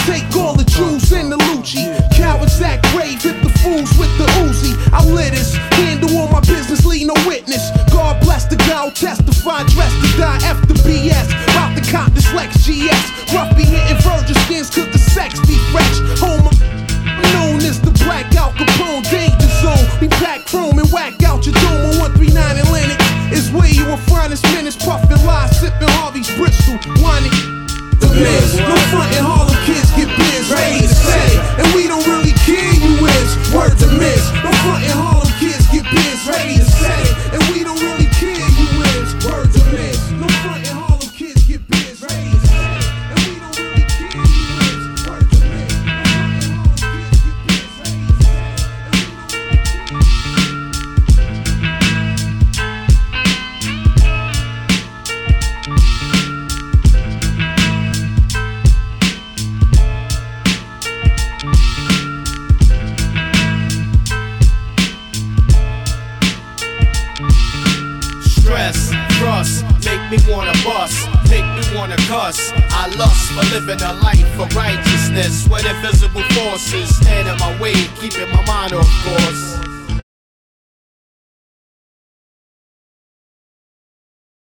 testify, 8.94 9.64
dressed 9.68 9.98
to 10.00 10.08
die, 10.18 10.38
F 10.44 10.60
the 10.68 10.74
BS. 10.84 11.28
About 11.50 11.74
the 11.74 11.84
cop, 11.90 12.12
this 12.12 12.32
Lex 12.32 12.56
GS. 12.64 13.04
Ruffy 13.32 13.64
hitting 13.64 14.00
virgin 14.02 14.36
skins, 14.44 14.70
could 14.70 14.92
the 14.92 14.98
sex 14.98 15.40
be 15.46 15.56
fresh. 15.72 15.98
Home 16.20 16.48
known 17.32 17.60
as 17.64 17.80
the 17.80 17.90
blackout 18.04 18.54
Capone 18.54 19.02
danger 19.10 19.50
zone. 19.62 19.84
We 20.00 20.08
pack 20.08 20.46
chrome 20.46 20.78
and 20.78 20.90
whack 20.92 21.22
out 21.22 21.44
your 21.46 21.54
dome 21.54 22.02
on 22.02 22.16
139 22.16 22.58
Atlantic. 22.58 22.98
Is 23.32 23.50
where 23.50 23.68
you 23.68 23.84
will 23.86 24.02
find 24.12 24.32
us 24.32 24.42
minutes, 24.54 24.76
puffin' 24.76 25.24
lies, 25.24 25.50
sippin' 25.58 25.88
Harvey's 25.96 26.28
Bristol. 26.36 26.76
Whining 27.02 27.32
the 28.00 28.08
mess, 28.12 28.56
no 28.58 28.76
frontin' 28.92 29.24
Harlem 29.24 29.56
kids. 29.64 29.91